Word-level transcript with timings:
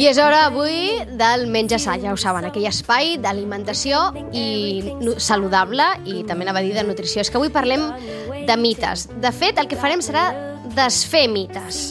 I 0.00 0.06
és 0.08 0.16
hora 0.16 0.46
avui 0.46 0.94
del 1.20 1.42
Menja 1.52 1.76
Sa, 1.76 1.98
ja 2.00 2.14
ho 2.14 2.16
saben, 2.16 2.46
aquell 2.48 2.64
espai 2.70 3.18
d'alimentació 3.20 3.98
i 4.32 4.94
saludable 5.20 5.84
i 6.08 6.22
també 6.24 6.46
anava 6.46 6.62
a 6.62 6.64
dir 6.64 6.72
de 6.72 6.86
nutrició. 6.88 7.20
És 7.20 7.28
que 7.28 7.36
avui 7.36 7.50
parlem 7.52 7.84
de 8.48 8.56
mites. 8.56 9.10
De 9.20 9.28
fet, 9.28 9.60
el 9.60 9.68
que 9.68 9.76
farem 9.76 10.00
serà 10.00 10.30
desfer 10.72 11.26
mites. 11.28 11.82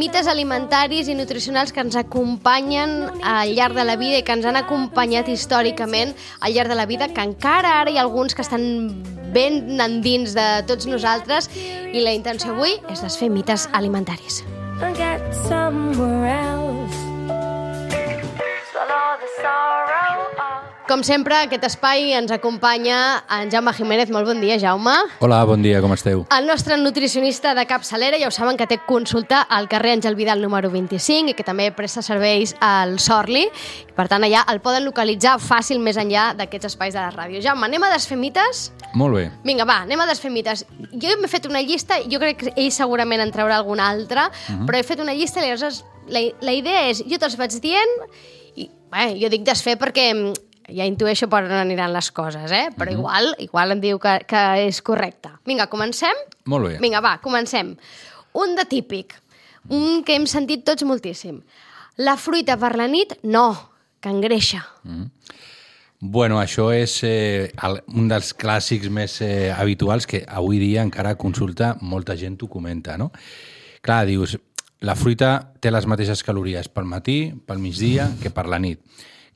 Mites 0.00 0.30
alimentaris 0.32 1.12
i 1.12 1.18
nutricionals 1.18 1.76
que 1.76 1.84
ens 1.84 1.98
acompanyen 2.00 3.10
al 3.20 3.52
llarg 3.52 3.76
de 3.76 3.84
la 3.84 3.98
vida 4.00 4.22
i 4.22 4.24
que 4.24 4.32
ens 4.32 4.48
han 4.48 4.56
acompanyat 4.56 5.28
històricament 5.28 6.16
al 6.40 6.56
llarg 6.56 6.72
de 6.72 6.80
la 6.80 6.88
vida, 6.88 7.12
que 7.12 7.20
encara 7.20 7.82
ara 7.82 7.92
hi 7.92 8.00
ha 8.00 8.06
alguns 8.06 8.32
que 8.32 8.48
estan 8.48 8.64
ben 9.36 9.76
endins 9.76 10.32
de 10.32 10.48
tots 10.64 10.88
nosaltres 10.88 11.52
i 11.52 12.00
la 12.00 12.16
intenció 12.16 12.56
avui 12.56 12.78
és 12.88 13.04
desfer 13.04 13.28
mites 13.28 13.68
alimentaris. 13.76 14.40
get 14.96 15.20
somewhere 15.44 16.32
else. 16.32 17.01
Com 20.92 21.00
sempre, 21.06 21.36
aquest 21.46 21.62
espai 21.64 22.10
ens 22.12 22.32
acompanya 22.34 23.22
en 23.32 23.48
Jaume 23.48 23.72
Jiménez. 23.72 24.10
Molt 24.12 24.26
bon 24.28 24.42
dia, 24.42 24.58
Jaume. 24.60 24.92
Hola, 25.24 25.38
bon 25.48 25.62
dia, 25.64 25.78
com 25.80 25.94
esteu? 25.94 26.24
El 26.36 26.44
nostre 26.44 26.76
nutricionista 26.76 27.54
de 27.56 27.62
capçalera, 27.70 28.18
ja 28.20 28.28
ho 28.28 28.34
saben 28.34 28.58
que 28.60 28.66
té 28.68 28.76
consulta 28.84 29.40
al 29.48 29.70
carrer 29.72 29.94
Àngel 29.96 30.18
Vidal 30.18 30.42
número 30.42 30.68
25 30.74 31.32
i 31.32 31.36
que 31.38 31.46
també 31.46 31.70
presta 31.72 32.02
serveis 32.04 32.52
al 32.60 32.98
Sorli. 33.00 33.46
Per 33.96 34.08
tant, 34.10 34.26
allà 34.26 34.42
el 34.52 34.60
poden 34.60 34.84
localitzar 34.84 35.38
fàcil 35.40 35.80
més 35.80 35.96
enllà 35.96 36.32
d'aquests 36.36 36.74
espais 36.74 36.92
de 36.92 37.00
la 37.00 37.14
ràdio. 37.14 37.40
Jaume, 37.40 37.64
anem 37.70 37.88
a 37.88 37.92
desfer 37.94 38.20
mites? 38.20 38.66
Molt 38.92 39.16
bé. 39.16 39.24
Vinga, 39.48 39.64
va, 39.64 39.78
anem 39.86 40.02
a 40.04 40.10
desfer 40.10 40.34
mites. 40.34 40.66
Jo 40.92 41.16
m'he 41.22 41.30
fet 41.30 41.48
una 41.48 41.64
llista, 41.64 42.02
jo 42.04 42.20
crec 42.20 42.42
que 42.42 42.54
ell 42.56 42.72
segurament 42.74 43.24
en 43.24 43.32
traurà 43.32 43.56
alguna 43.62 43.88
altra, 43.88 44.28
però 44.66 44.76
he 44.76 44.84
fet 44.84 45.00
una 45.00 45.16
llista 45.16 45.40
i 45.40 45.48
llavors 45.48 45.86
la, 46.12 46.26
la 46.42 46.52
idea 46.58 46.88
és, 46.90 47.00
jo 47.06 47.16
te'ls 47.22 47.38
vaig 47.40 47.56
dient, 47.62 47.98
bé, 48.92 49.12
jo 49.20 49.30
dic 49.32 49.44
desfer 49.46 49.78
perquè 49.80 50.10
mm, 50.12 50.52
ja 50.76 50.86
intueixo 50.88 51.28
per 51.32 51.42
on 51.46 51.56
aniran 51.62 51.92
les 51.94 52.10
coses, 52.14 52.52
eh? 52.52 52.68
però 52.76 52.92
igual, 52.92 53.32
igual 53.42 53.74
em 53.74 53.82
diu 53.82 53.98
que, 54.02 54.18
que 54.28 54.42
és 54.68 54.82
correcte. 54.84 55.32
Vinga, 55.48 55.68
comencem? 55.72 56.24
Molt 56.50 56.68
bé. 56.68 56.76
Vinga, 56.82 57.02
va, 57.04 57.16
comencem. 57.24 57.74
Un 58.38 58.56
de 58.56 58.64
típic, 58.68 59.16
un 59.70 60.02
que 60.06 60.16
hem 60.16 60.26
sentit 60.30 60.64
tots 60.66 60.86
moltíssim. 60.88 61.42
La 62.00 62.16
fruita 62.16 62.56
per 62.56 62.74
la 62.78 62.88
nit, 62.88 63.18
no, 63.22 63.50
que 64.00 64.12
engreixa. 64.12 64.62
Bueno, 66.02 66.40
això 66.40 66.70
és 66.74 66.96
eh, 67.06 67.52
el, 67.62 67.76
un 67.94 68.08
dels 68.10 68.32
clàssics 68.34 68.90
més 68.90 69.20
eh, 69.22 69.52
habituals 69.54 70.08
que 70.10 70.24
avui 70.26 70.58
dia 70.58 70.82
encara 70.82 71.14
consulta 71.20 71.76
molta 71.80 72.16
gent 72.18 72.40
ho 72.42 72.48
comenta, 72.50 72.96
no? 72.98 73.12
Clar, 73.82 74.04
dius, 74.08 74.34
la 74.82 74.96
fruita 74.98 75.54
té 75.62 75.70
les 75.70 75.86
mateixes 75.86 76.24
calories 76.26 76.66
pel 76.68 76.88
matí, 76.90 77.32
pel 77.46 77.62
migdia, 77.62 78.08
que 78.22 78.32
per 78.34 78.48
la 78.50 78.58
nit. 78.58 78.82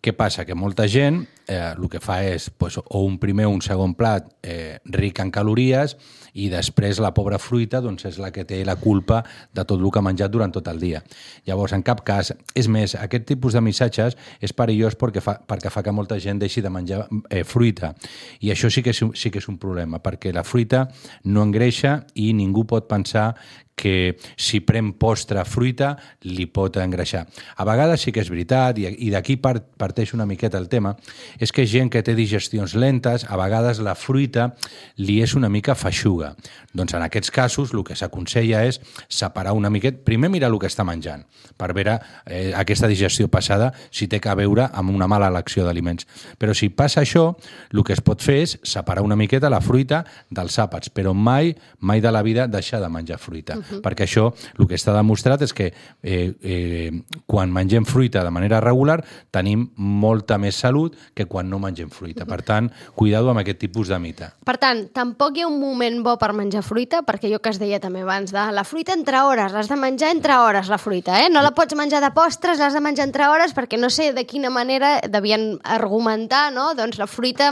Què 0.03 0.13
passa? 0.13 0.45
Que 0.45 0.59
molta 0.59 0.89
gent 0.91 1.23
eh, 1.47 1.75
el 1.77 1.89
que 1.89 2.01
fa 2.03 2.21
és 2.27 2.51
pues, 2.51 2.79
o 2.79 3.03
un 3.05 3.19
primer 3.23 3.47
o 3.47 3.55
un 3.55 3.63
segon 3.63 3.95
plat 3.95 4.29
eh, 4.43 4.79
ric 4.85 5.21
en 5.23 5.31
calories 5.35 5.97
i 6.37 6.51
després 6.53 7.01
la 7.01 7.13
pobra 7.17 7.39
fruita 7.41 7.81
doncs, 7.81 8.05
és 8.11 8.19
la 8.21 8.31
que 8.35 8.45
té 8.45 8.61
la 8.67 8.77
culpa 8.77 9.23
de 9.55 9.65
tot 9.65 9.79
el 9.81 9.91
que 9.91 10.01
ha 10.03 10.05
menjat 10.05 10.33
durant 10.33 10.53
tot 10.53 10.69
el 10.69 10.81
dia. 10.83 11.03
Llavors, 11.49 11.73
en 11.73 11.85
cap 11.87 12.03
cas, 12.07 12.33
és 12.55 12.69
més, 12.69 12.97
aquest 12.99 13.25
tipus 13.31 13.57
de 13.57 13.63
missatges 13.65 14.19
és 14.41 14.53
perillós 14.53 14.99
perquè 15.01 15.23
fa, 15.25 15.39
perquè 15.41 15.73
fa 15.73 15.85
que 15.87 15.95
molta 15.97 16.21
gent 16.21 16.43
deixi 16.43 16.61
de 16.65 16.73
menjar 16.73 17.07
eh, 17.31 17.45
fruita. 17.45 17.95
I 18.41 18.53
això 18.53 18.71
sí 18.73 18.85
que, 18.85 18.93
és, 18.93 19.05
sí 19.17 19.33
que 19.33 19.41
és 19.41 19.49
un 19.49 19.61
problema, 19.63 20.03
perquè 20.03 20.35
la 20.35 20.45
fruita 20.45 20.87
no 21.25 21.47
engreixa 21.47 22.03
i 22.21 22.33
ningú 22.37 22.67
pot 22.69 22.89
pensar 22.91 23.33
que 23.77 24.17
si 24.41 24.63
pren 24.65 24.95
postre 24.97 25.45
fruita 25.45 25.93
li 26.25 26.49
pot 26.49 26.79
engreixar. 26.81 27.27
A 27.61 27.67
vegades 27.69 28.03
sí 28.03 28.11
que 28.11 28.23
és 28.25 28.31
veritat, 28.33 28.81
i, 28.81 28.89
i 29.05 29.11
d'aquí 29.13 29.37
part, 29.37 29.69
parteix 29.77 30.15
una 30.17 30.27
miqueta 30.27 30.57
el 30.59 30.71
tema, 30.73 30.95
és 31.39 31.53
que 31.53 31.67
gent 31.67 31.91
que 31.93 32.03
té 32.03 32.15
digestions 32.17 32.75
lentes, 32.75 33.27
a 33.29 33.37
vegades 33.37 33.81
la 33.85 33.95
fruita 33.95 34.53
li 34.97 35.21
és 35.23 35.35
una 35.35 35.51
mica 35.53 35.75
feixuga. 35.75 36.35
Doncs 36.77 36.95
en 36.95 37.05
aquests 37.07 37.33
casos 37.33 37.73
el 37.75 37.85
que 37.87 37.97
s'aconsella 37.97 38.65
és 38.69 38.81
separar 39.09 39.55
una 39.57 39.71
miqueta, 39.71 40.03
primer 40.05 40.31
mirar 40.31 40.51
el 40.53 40.59
que 40.61 40.69
està 40.71 40.85
menjant, 40.85 41.25
per 41.57 41.73
veure 41.77 41.99
eh, 42.27 42.53
aquesta 42.57 42.89
digestió 42.91 43.29
passada 43.33 43.73
si 43.91 44.09
té 44.09 44.21
que 44.21 44.35
veure 44.37 44.69
amb 44.73 44.93
una 44.95 45.09
mala 45.09 45.31
elecció 45.33 45.65
d'aliments. 45.67 46.07
Però 46.39 46.55
si 46.55 46.69
passa 46.69 47.03
això, 47.03 47.31
el 47.73 47.85
que 47.85 47.97
es 47.97 48.03
pot 48.05 48.23
fer 48.23 48.41
és 48.45 48.57
separar 48.67 49.05
una 49.07 49.17
miqueta 49.17 49.51
la 49.53 49.63
fruita 49.65 50.03
dels 50.31 50.59
àpats, 50.63 50.93
però 50.93 51.15
mai, 51.15 51.55
mai 51.81 52.03
de 52.05 52.13
la 52.13 52.23
vida 52.27 52.47
deixar 52.51 52.81
de 52.83 52.91
menjar 52.93 53.19
fruita, 53.19 53.59
uh 53.59 53.63
-huh. 53.63 53.81
perquè 53.81 54.05
això 54.05 54.33
el 54.59 54.67
que 54.67 54.75
està 54.75 54.95
demostrat 54.95 55.43
és 55.43 55.53
que 55.53 55.73
eh, 56.03 56.35
eh, 56.43 56.93
quan 57.27 57.53
mengem 57.53 57.85
fruita 57.85 58.25
de 58.25 58.31
manera 58.31 58.61
regular 58.61 59.05
tenim 59.31 59.71
molta 59.77 60.39
més 60.39 60.57
salut 60.57 60.97
que 61.15 61.26
quan 61.29 61.51
no 61.51 61.59
mengem 61.63 61.91
fruita. 61.93 62.27
Per 62.29 62.41
tant, 62.47 62.71
cuidado 62.95 63.31
amb 63.31 63.43
aquest 63.43 63.61
tipus 63.65 63.91
de 63.93 63.99
mite. 64.03 64.31
Per 64.47 64.57
tant, 64.63 64.87
tampoc 64.95 65.37
hi 65.37 65.45
ha 65.45 65.51
un 65.51 65.59
moment 65.61 66.01
bo 66.05 66.17
per 66.21 66.33
menjar 66.37 66.63
fruita, 66.67 67.03
perquè 67.07 67.31
jo 67.33 67.41
que 67.43 67.53
es 67.53 67.61
deia 67.63 67.81
també 67.83 68.05
abans 68.05 68.33
de 68.35 68.47
la 68.55 68.65
fruita 68.65 68.95
entre 68.97 69.21
hores, 69.27 69.53
l'has 69.53 69.71
de 69.71 69.79
menjar 69.81 70.11
entre 70.15 70.39
hores, 70.41 70.71
la 70.73 70.79
fruita, 70.79 71.21
eh? 71.25 71.31
No 71.33 71.43
la 71.45 71.53
pots 71.57 71.77
menjar 71.79 72.03
de 72.05 72.13
postres, 72.17 72.59
l'has 72.59 72.77
de 72.77 72.83
menjar 72.85 73.07
entre 73.09 73.29
hores, 73.29 73.55
perquè 73.57 73.79
no 73.81 73.91
sé 73.91 74.13
de 74.17 74.27
quina 74.27 74.51
manera 74.51 74.97
devien 75.11 75.57
argumentar, 75.63 76.49
no? 76.55 76.73
Doncs 76.79 76.99
la 77.01 77.09
fruita 77.11 77.51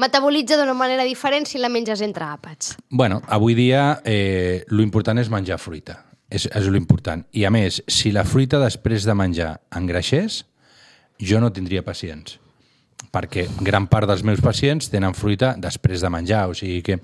metabolitza 0.00 0.58
d'una 0.60 0.74
manera 0.74 1.06
diferent 1.08 1.48
si 1.48 1.60
la 1.60 1.70
menges 1.72 2.02
entre 2.04 2.26
àpats. 2.26 2.76
Bueno, 2.90 3.22
avui 3.28 3.54
dia 3.54 4.00
eh, 4.04 4.64
lo 4.68 4.82
important 4.82 5.20
és 5.20 5.30
menjar 5.32 5.60
fruita. 5.60 6.04
És, 6.30 6.46
és 6.46 6.68
lo 6.70 6.78
important. 6.78 7.24
I 7.34 7.42
a 7.44 7.50
més, 7.50 7.80
si 7.90 8.12
la 8.14 8.22
fruita 8.22 8.60
després 8.62 9.02
de 9.02 9.16
menjar 9.18 9.56
engreixés, 9.74 10.44
jo 11.20 11.40
no 11.42 11.50
tindria 11.52 11.82
pacients 11.84 12.39
perquè 13.10 13.46
gran 13.64 13.88
part 13.90 14.08
dels 14.10 14.22
meus 14.26 14.42
pacients 14.44 14.90
tenen 14.92 15.16
fruita 15.16 15.54
després 15.58 16.02
de 16.04 16.10
menjar, 16.12 16.46
o 16.50 16.54
sigui 16.54 16.82
que 16.84 16.98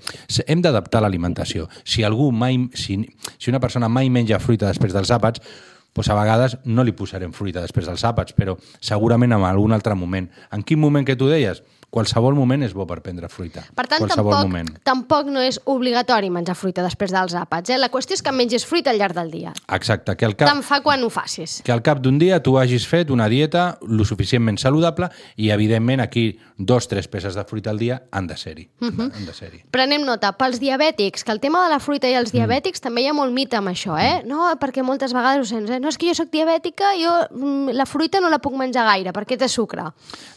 hem 0.45 0.61
d'adaptar 0.61 1.01
l'alimentació. 1.03 1.67
Si 1.83 2.05
algú 2.05 2.29
mai, 2.31 2.59
si, 2.73 3.01
si 3.37 3.49
una 3.51 3.61
persona 3.63 3.89
mai 3.89 4.11
menja 4.13 4.39
fruita 4.39 4.69
després 4.69 4.95
dels 4.95 5.11
àpats, 5.11 5.41
doncs 5.97 6.11
a 6.13 6.17
vegades 6.19 6.57
no 6.69 6.85
li 6.85 6.93
posarem 6.93 7.33
fruita 7.33 7.63
després 7.63 7.87
dels 7.89 8.03
àpats, 8.05 8.35
però 8.37 8.53
segurament 8.79 9.33
en 9.33 9.45
algun 9.47 9.73
altre 9.73 9.95
moment. 9.97 10.29
En 10.53 10.61
quin 10.63 10.79
moment 10.79 11.05
que 11.05 11.17
tu 11.17 11.29
deies? 11.29 11.63
Qualsevol 11.89 12.35
moment 12.35 12.63
és 12.63 12.73
bo 12.75 12.83
per 12.85 12.99
prendre 13.01 13.29
fruita. 13.31 13.61
Per 13.73 13.85
tant, 13.87 14.01
Qualsevol 14.03 14.33
tampoc, 14.33 14.49
moment. 14.49 14.71
tampoc 14.83 15.29
no 15.31 15.39
és 15.39 15.59
obligatori 15.65 16.29
menjar 16.29 16.53
fruita 16.59 16.83
després 16.83 17.13
dels 17.15 17.33
àpats. 17.33 17.71
Eh? 17.71 17.77
La 17.79 17.87
qüestió 17.89 18.13
és 18.13 18.21
que 18.21 18.31
menges 18.35 18.65
fruita 18.67 18.91
al 18.91 18.97
llarg 18.99 19.15
del 19.15 19.31
dia. 19.31 19.53
Exacte, 19.73 20.15
que 20.17 20.25
al 20.25 20.35
cap, 20.35 20.49
Tant 20.49 20.63
fa 20.67 20.81
quan 20.83 21.01
ho 21.03 21.09
facis. 21.09 21.61
que 21.63 21.71
al 21.71 21.81
cap 21.81 22.01
d'un 22.03 22.19
dia 22.19 22.41
tu 22.43 22.57
hagis 22.59 22.85
fet 22.87 23.09
una 23.09 23.29
dieta 23.29 23.77
lo 23.87 24.03
suficientment 24.03 24.57
saludable 24.59 25.07
i, 25.37 25.49
evidentment, 25.49 26.01
aquí 26.01 26.37
dos, 26.57 26.87
tres 26.89 27.07
peces 27.07 27.35
de 27.35 27.45
fruita 27.45 27.69
al 27.69 27.79
dia 27.79 28.03
han 28.11 28.27
de 28.27 28.35
ser-hi. 28.35 28.69
Uh 28.81 28.87
-huh. 28.89 29.11
Han 29.15 29.25
de 29.25 29.33
ser-hi. 29.33 29.63
Prenem 29.71 30.03
nota, 30.03 30.33
pels 30.33 30.59
diabètics, 30.59 31.23
que 31.23 31.31
el 31.31 31.39
tema 31.39 31.63
de 31.63 31.69
la 31.69 31.79
fruita 31.79 32.09
i 32.09 32.13
els 32.15 32.31
diabètics 32.33 32.81
també 32.81 33.01
hi 33.01 33.07
ha 33.07 33.13
molt 33.13 33.31
mite 33.31 33.55
amb 33.55 33.69
això, 33.69 33.97
eh? 33.97 34.23
No, 34.25 34.51
perquè 34.59 34.83
moltes 34.83 35.13
vegades 35.13 35.39
ho 35.39 35.45
sents, 35.45 35.69
eh? 35.69 35.79
No, 35.79 35.87
és 35.87 35.97
que 35.97 36.07
jo 36.07 36.13
sóc 36.15 36.29
diabètica, 36.31 36.83
jo 36.99 37.27
mm, 37.37 37.69
la 37.73 37.85
fruita 37.85 38.19
no 38.19 38.29
la 38.29 38.39
puc 38.39 38.53
menjar 38.57 38.85
gaire, 38.85 39.13
perquè 39.13 39.37
té 39.37 39.47
sucre. 39.47 39.83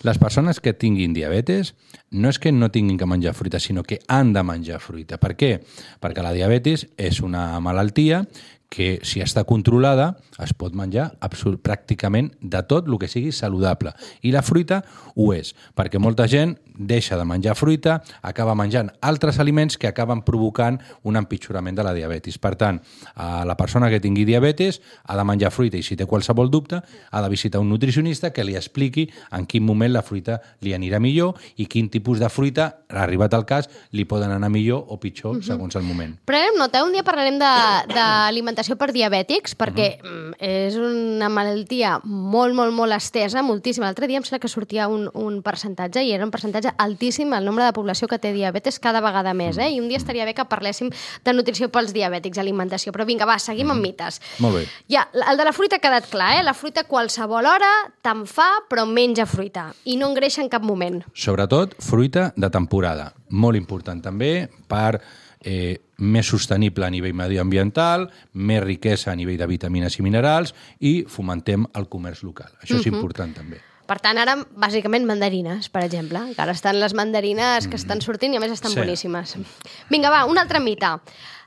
Les 0.04 0.18
persones 0.18 0.60
que 0.60 0.72
tinguin 0.72 1.12
diabetes 1.40 1.74
no 2.10 2.28
és 2.28 2.38
que 2.38 2.52
no 2.52 2.70
tinguin 2.70 2.98
que 2.98 3.06
menjar 3.06 3.34
fruita, 3.34 3.60
sinó 3.60 3.82
que 3.82 4.00
han 4.08 4.32
de 4.32 4.42
menjar 4.42 4.80
fruita. 4.80 5.18
Per 5.18 5.36
què? 5.36 5.60
Perquè 6.00 6.22
la 6.22 6.32
diabetis 6.32 6.88
és 6.98 7.20
una 7.22 7.60
malaltia 7.60 8.24
que, 8.70 9.00
si 9.02 9.20
està 9.20 9.42
controlada, 9.44 10.14
es 10.40 10.54
pot 10.56 10.72
menjar 10.78 11.10
pràcticament 11.20 12.30
de 12.40 12.62
tot 12.70 12.88
el 12.88 12.96
que 13.02 13.10
sigui 13.10 13.34
saludable. 13.34 13.92
I 14.22 14.32
la 14.32 14.44
fruita 14.46 14.80
ho 15.16 15.32
és, 15.34 15.52
perquè 15.76 16.00
molta 16.00 16.28
gent 16.30 16.56
deixa 16.80 17.18
de 17.18 17.26
menjar 17.28 17.56
fruita, 17.58 17.98
acaba 18.22 18.54
menjant 18.56 18.88
altres 19.04 19.38
aliments 19.42 19.76
que 19.76 19.90
acaben 19.90 20.22
provocant 20.24 20.78
un 21.04 21.18
empitjorament 21.20 21.76
de 21.76 21.84
la 21.84 21.92
diabetis. 21.92 22.38
Per 22.40 22.54
tant, 22.56 22.78
a 23.20 23.44
la 23.44 23.56
persona 23.58 23.90
que 23.92 24.00
tingui 24.00 24.24
diabetes 24.24 24.80
ha 25.04 25.18
de 25.18 25.26
menjar 25.28 25.50
fruita 25.52 25.76
i 25.76 25.84
si 25.84 25.98
té 25.98 26.06
qualsevol 26.08 26.48
dubte 26.50 26.80
ha 26.80 27.20
de 27.20 27.28
visitar 27.28 27.60
un 27.60 27.68
nutricionista 27.68 28.32
que 28.32 28.46
li 28.46 28.56
expliqui 28.56 29.10
en 29.36 29.44
quin 29.50 29.66
moment 29.66 29.92
la 29.92 30.02
fruita 30.06 30.38
li 30.64 30.72
anirà 30.72 31.02
millor 31.02 31.36
i 31.60 31.66
quin 31.66 31.90
tipus 31.90 32.22
de 32.22 32.30
fruita, 32.32 32.70
arribat 32.88 33.34
al 33.34 33.44
cas, 33.44 33.68
li 33.92 34.06
poden 34.08 34.32
anar 34.32 34.48
millor 34.48 34.86
o 34.88 34.96
pitjor 35.00 35.36
-huh. 35.36 35.42
segons 35.42 35.76
el 35.76 35.82
moment. 35.82 36.16
Prenem 36.24 36.56
nota, 36.56 36.84
un 36.84 36.92
dia 36.92 37.02
parlarem 37.04 37.38
de- 37.38 37.94
d'alimentació 38.60 38.76
per 38.76 38.92
diabètics, 38.92 39.54
perquè 39.56 39.98
mm, 40.02 40.36
és 40.40 40.76
una 40.76 41.28
malaltia 41.32 41.98
molt, 42.04 42.54
molt, 42.54 42.72
molt 42.74 42.92
estesa, 42.92 43.42
moltíssima. 43.42 43.86
L'altre 43.86 44.06
dia 44.06 44.18
em 44.18 44.24
sembla 44.24 44.40
que 44.40 44.48
sortia 44.48 44.88
un, 44.88 45.08
un 45.14 45.40
percentatge 45.42 46.02
i 46.04 46.12
era 46.12 46.24
un 46.24 46.30
percentatge 46.30 46.74
altíssim 46.78 47.32
el 47.32 47.44
nombre 47.44 47.64
de 47.64 47.72
població 47.72 48.08
que 48.08 48.18
té 48.18 48.32
diabetes 48.32 48.78
cada 48.78 49.00
vegada 49.00 49.32
més, 49.34 49.58
eh? 49.58 49.70
I 49.70 49.80
un 49.80 49.88
dia 49.88 49.98
estaria 49.98 50.26
bé 50.26 50.34
que 50.34 50.44
parléssim 50.44 50.90
de 51.24 51.32
nutrició 51.32 51.70
pels 51.70 51.94
diabètics, 51.94 52.38
alimentació. 52.38 52.92
Però 52.92 53.06
vinga, 53.06 53.28
va, 53.28 53.38
seguim 53.38 53.70
amb 53.72 53.82
mites. 53.82 54.20
Molt 54.40 54.60
bé. 54.60 54.66
Ja, 54.92 55.06
el 55.12 55.40
de 55.40 55.46
la 55.48 55.54
fruita 55.56 55.80
ha 55.80 55.84
quedat 55.84 56.10
clar, 56.10 56.34
eh? 56.38 56.44
La 56.44 56.54
fruita 56.54 56.84
qualsevol 56.84 57.48
hora 57.48 57.70
te'n 58.04 58.26
fa, 58.28 58.50
però 58.68 58.86
menja 58.86 59.26
fruita. 59.26 59.70
I 59.84 59.96
no 60.00 60.10
engreixa 60.10 60.44
en 60.44 60.52
cap 60.52 60.66
moment. 60.66 61.00
Sobretot 61.14 61.78
fruita 61.80 62.30
de 62.36 62.52
temporada. 62.52 63.10
Molt 63.30 63.56
important 63.56 64.02
també 64.02 64.48
per 64.68 65.00
eh, 65.44 65.78
més 65.98 66.26
sostenible 66.26 66.84
a 66.86 66.90
nivell 66.90 67.14
mediambiental, 67.14 68.10
més 68.34 68.62
riquesa 68.62 69.12
a 69.12 69.16
nivell 69.16 69.38
de 69.38 69.46
vitamines 69.46 69.98
i 69.98 70.02
minerals 70.02 70.54
i 70.80 71.04
fomentem 71.08 71.66
el 71.74 71.88
comerç 71.88 72.22
local. 72.22 72.52
Això 72.62 72.78
és 72.80 72.86
important 72.86 73.34
també. 73.36 73.60
Per 73.90 73.98
tant, 73.98 74.18
ara, 74.22 74.36
bàsicament, 74.54 75.02
mandarines, 75.04 75.68
per 75.68 75.82
exemple. 75.82 76.20
Que 76.36 76.42
ara 76.44 76.52
estan 76.54 76.78
les 76.78 76.94
mandarines 76.94 77.66
que 77.66 77.74
estan 77.74 78.00
sortint 78.00 78.32
i, 78.32 78.36
a 78.36 78.40
més, 78.40 78.52
estan 78.54 78.70
Sí. 78.70 78.78
boníssimes. 78.78 79.36
Vinga, 79.90 80.10
va, 80.10 80.26
un 80.30 80.38
altre 80.38 80.60
mite. 80.60 80.86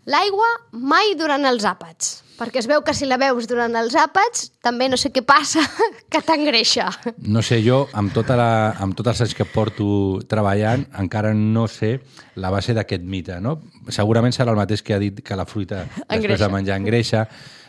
L'aigua 0.06 0.50
mai 0.74 1.16
durant 1.16 1.46
els 1.46 1.63
àpats. 1.63 2.24
Perquè 2.34 2.64
es 2.64 2.68
veu 2.70 2.82
que 2.82 2.96
si 2.98 3.06
la 3.06 3.20
veus 3.22 3.46
durant 3.50 3.76
els 3.78 3.94
àpats, 4.00 4.48
també 4.66 4.88
no 4.90 4.98
sé 4.98 5.12
què 5.14 5.22
passa, 5.26 5.62
que 6.12 6.22
t'engreixa. 6.26 6.88
No 7.30 7.44
sé, 7.46 7.60
jo, 7.66 7.84
amb, 7.94 8.14
tota 8.16 8.38
la, 8.40 8.50
amb 8.82 8.98
tots 8.98 9.14
els 9.14 9.24
anys 9.28 9.36
que 9.38 9.46
porto 9.46 9.86
treballant, 10.30 10.88
encara 11.00 11.34
no 11.38 11.68
sé 11.70 12.00
la 12.42 12.50
base 12.54 12.74
d'aquest 12.74 13.06
mite, 13.06 13.38
no? 13.44 13.60
Segurament 13.94 14.34
serà 14.34 14.54
el 14.54 14.60
mateix 14.60 14.82
que 14.82 14.98
ha 14.98 15.02
dit 15.02 15.22
que 15.22 15.38
la 15.38 15.46
fruita 15.46 15.84
després 15.86 16.18
Engreixa. 16.18 16.46
de 16.48 16.52
menjar 16.56 16.80
engreixa. 16.82 17.26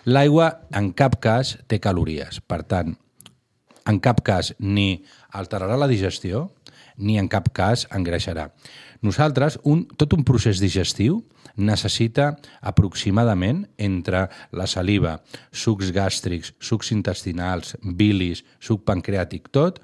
L'aigua, 0.09 0.51
en 0.77 0.93
cap 0.97 1.21
cas, 1.21 1.59
té 1.69 1.81
calories. 1.81 2.41
Per 2.41 2.63
tant, 2.69 2.97
en 3.85 4.01
cap 4.01 4.25
cas 4.25 4.55
ni 4.59 5.05
alterarà 5.37 5.77
la 5.77 5.89
digestió, 5.91 6.49
ni 6.97 7.19
en 7.19 7.29
cap 7.29 7.51
cas 7.53 7.87
engreixarà. 7.93 8.49
Nosaltres, 9.05 9.59
un, 9.69 9.85
tot 10.01 10.15
un 10.17 10.25
procés 10.25 10.61
digestiu 10.63 11.21
necessita 11.57 12.35
aproximadament 12.61 13.65
entre 13.79 14.27
la 14.53 14.67
saliva, 14.67 15.19
sucs 15.53 15.93
gàstrics, 15.95 16.55
sucs 16.59 16.91
intestinals, 16.95 17.77
bilis, 17.83 18.45
suc 18.61 18.85
pancreàtic, 18.89 19.51
tot, 19.55 19.81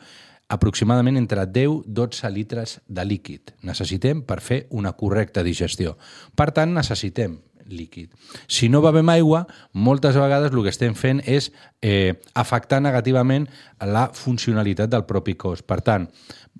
aproximadament 0.50 1.16
entre 1.16 1.44
10-12 1.46 2.32
litres 2.34 2.80
de 2.88 3.04
líquid 3.06 3.54
necessitem 3.62 4.24
per 4.26 4.40
fer 4.42 4.64
una 4.74 4.92
correcta 4.98 5.44
digestió. 5.46 5.94
Per 6.34 6.50
tant, 6.56 6.74
necessitem 6.74 7.38
líquid. 7.70 8.10
Si 8.50 8.68
no 8.68 8.82
bevem 8.82 9.08
aigua, 9.12 9.44
moltes 9.72 10.18
vegades 10.18 10.50
el 10.50 10.64
que 10.64 10.72
estem 10.74 10.96
fent 10.98 11.22
és 11.22 11.52
eh, 11.80 12.18
afectar 12.34 12.80
negativament 12.82 13.46
la 13.78 14.08
funcionalitat 14.14 14.90
del 14.90 15.06
propi 15.06 15.36
cos. 15.38 15.62
Per 15.62 15.80
tant, 15.86 16.08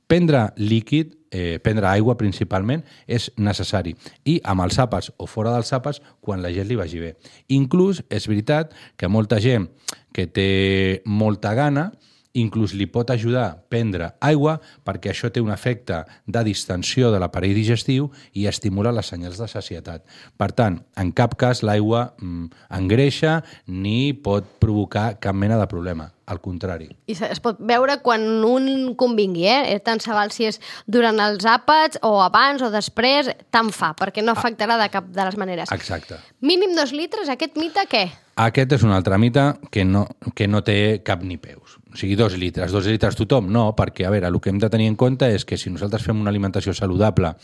prendre 0.06 0.48
líquid, 0.56 1.16
eh, 1.30 1.58
prendre 1.62 1.86
aigua 1.88 2.16
principalment, 2.18 2.84
és 3.06 3.30
necessari. 3.38 3.94
I 4.24 4.40
amb 4.44 4.64
els 4.66 4.78
àpats 4.82 5.12
o 5.16 5.28
fora 5.30 5.54
dels 5.54 5.72
àpats, 5.72 6.02
quan 6.20 6.42
la 6.42 6.52
gent 6.54 6.68
li 6.68 6.78
vagi 6.78 7.00
bé. 7.02 7.14
Inclús 7.48 8.02
és 8.10 8.28
veritat 8.28 8.74
que 8.96 9.08
molta 9.08 9.40
gent 9.40 9.68
que 10.12 10.26
té 10.26 11.02
molta 11.06 11.54
gana 11.54 11.90
inclús 12.38 12.74
li 12.78 12.86
pot 12.86 13.10
ajudar 13.10 13.44
a 13.46 13.56
prendre 13.56 14.12
aigua 14.22 14.58
perquè 14.86 15.10
això 15.10 15.30
té 15.32 15.42
un 15.42 15.50
efecte 15.50 16.04
de 16.26 16.44
distensió 16.46 17.10
de 17.10 17.18
l'aparell 17.22 17.56
digestiu 17.56 18.10
i 18.38 18.46
estimula 18.46 18.94
les 18.94 19.10
senyals 19.10 19.40
de 19.40 19.48
sacietat. 19.50 20.04
Per 20.38 20.50
tant, 20.54 20.78
en 20.96 21.10
cap 21.16 21.34
cas 21.40 21.64
l'aigua 21.66 22.12
mm, 22.20 22.46
engreixa 22.78 23.40
ni 23.66 24.12
pot 24.14 24.46
provocar 24.62 25.18
cap 25.20 25.34
mena 25.34 25.58
de 25.58 25.68
problema. 25.70 26.10
Al 26.30 26.38
contrari. 26.38 26.84
I 27.10 27.16
es 27.26 27.40
pot 27.42 27.58
veure 27.58 27.96
quan 28.04 28.22
un 28.46 28.92
convingui, 28.94 29.48
eh? 29.50 29.80
Tant 29.82 29.98
se 29.98 30.14
val 30.14 30.30
si 30.30 30.46
és 30.46 30.60
durant 30.86 31.18
els 31.18 31.42
àpats 31.42 31.98
o 32.06 32.20
abans 32.22 32.62
o 32.62 32.68
després, 32.70 33.32
tant 33.50 33.72
fa, 33.74 33.90
perquè 33.98 34.22
no 34.22 34.36
afectarà 34.38 34.76
de 34.78 34.86
cap 34.94 35.10
de 35.10 35.26
les 35.26 35.40
maneres. 35.42 35.74
Exacte. 35.74 36.20
Mínim 36.38 36.78
dos 36.78 36.94
litres, 36.94 37.26
aquest 37.34 37.58
mite 37.58 37.82
què? 37.90 38.06
Aquest 38.46 38.78
és 38.78 38.86
un 38.86 38.94
altre 38.94 39.18
mite 39.18 39.42
que 39.74 39.82
no, 39.82 40.06
que 40.38 40.46
no 40.46 40.62
té 40.62 41.00
cap 41.02 41.26
ni 41.26 41.34
peus. 41.34 41.79
O 41.92 41.96
sigui, 41.96 42.14
dos 42.14 42.36
litres. 42.38 42.70
Dos 42.70 42.86
litres 42.86 43.16
tothom? 43.18 43.48
No, 43.50 43.70
perquè, 43.74 44.06
a 44.06 44.12
veure, 44.14 44.28
el 44.30 44.38
que 44.40 44.52
hem 44.52 44.60
de 44.62 44.70
tenir 44.70 44.86
en 44.90 44.96
compte 44.98 45.26
és 45.34 45.44
que 45.44 45.58
si 45.58 45.72
nosaltres 45.74 46.04
fem 46.06 46.20
una 46.20 46.30
alimentació 46.30 46.74
saludable 46.76 47.34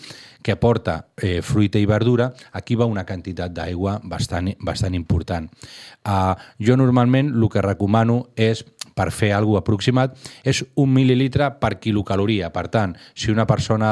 que 0.43 0.55
aporta 0.55 1.09
eh, 1.17 1.41
fruita 1.43 1.81
i 1.83 1.87
verdura, 1.87 2.31
aquí 2.53 2.77
va 2.79 2.87
una 2.87 3.05
quantitat 3.07 3.51
d'aigua 3.51 3.99
bastant, 4.05 4.53
bastant 4.63 4.95
important. 4.95 5.51
Uh, 6.07 6.39
jo 6.63 6.77
normalment 6.79 7.33
el 7.35 7.49
que 7.51 7.65
recomano 7.65 8.29
és 8.39 8.63
per 8.97 9.11
fer 9.13 9.33
alguna 9.37 9.61
aproximat, 9.61 10.15
és 10.41 10.63
un 10.81 10.95
mil·lilitre 10.95 11.51
per 11.61 11.75
quilocaloria. 11.83 12.49
Per 12.55 12.65
tant, 12.73 12.95
si 13.13 13.29
una 13.31 13.45
persona 13.47 13.91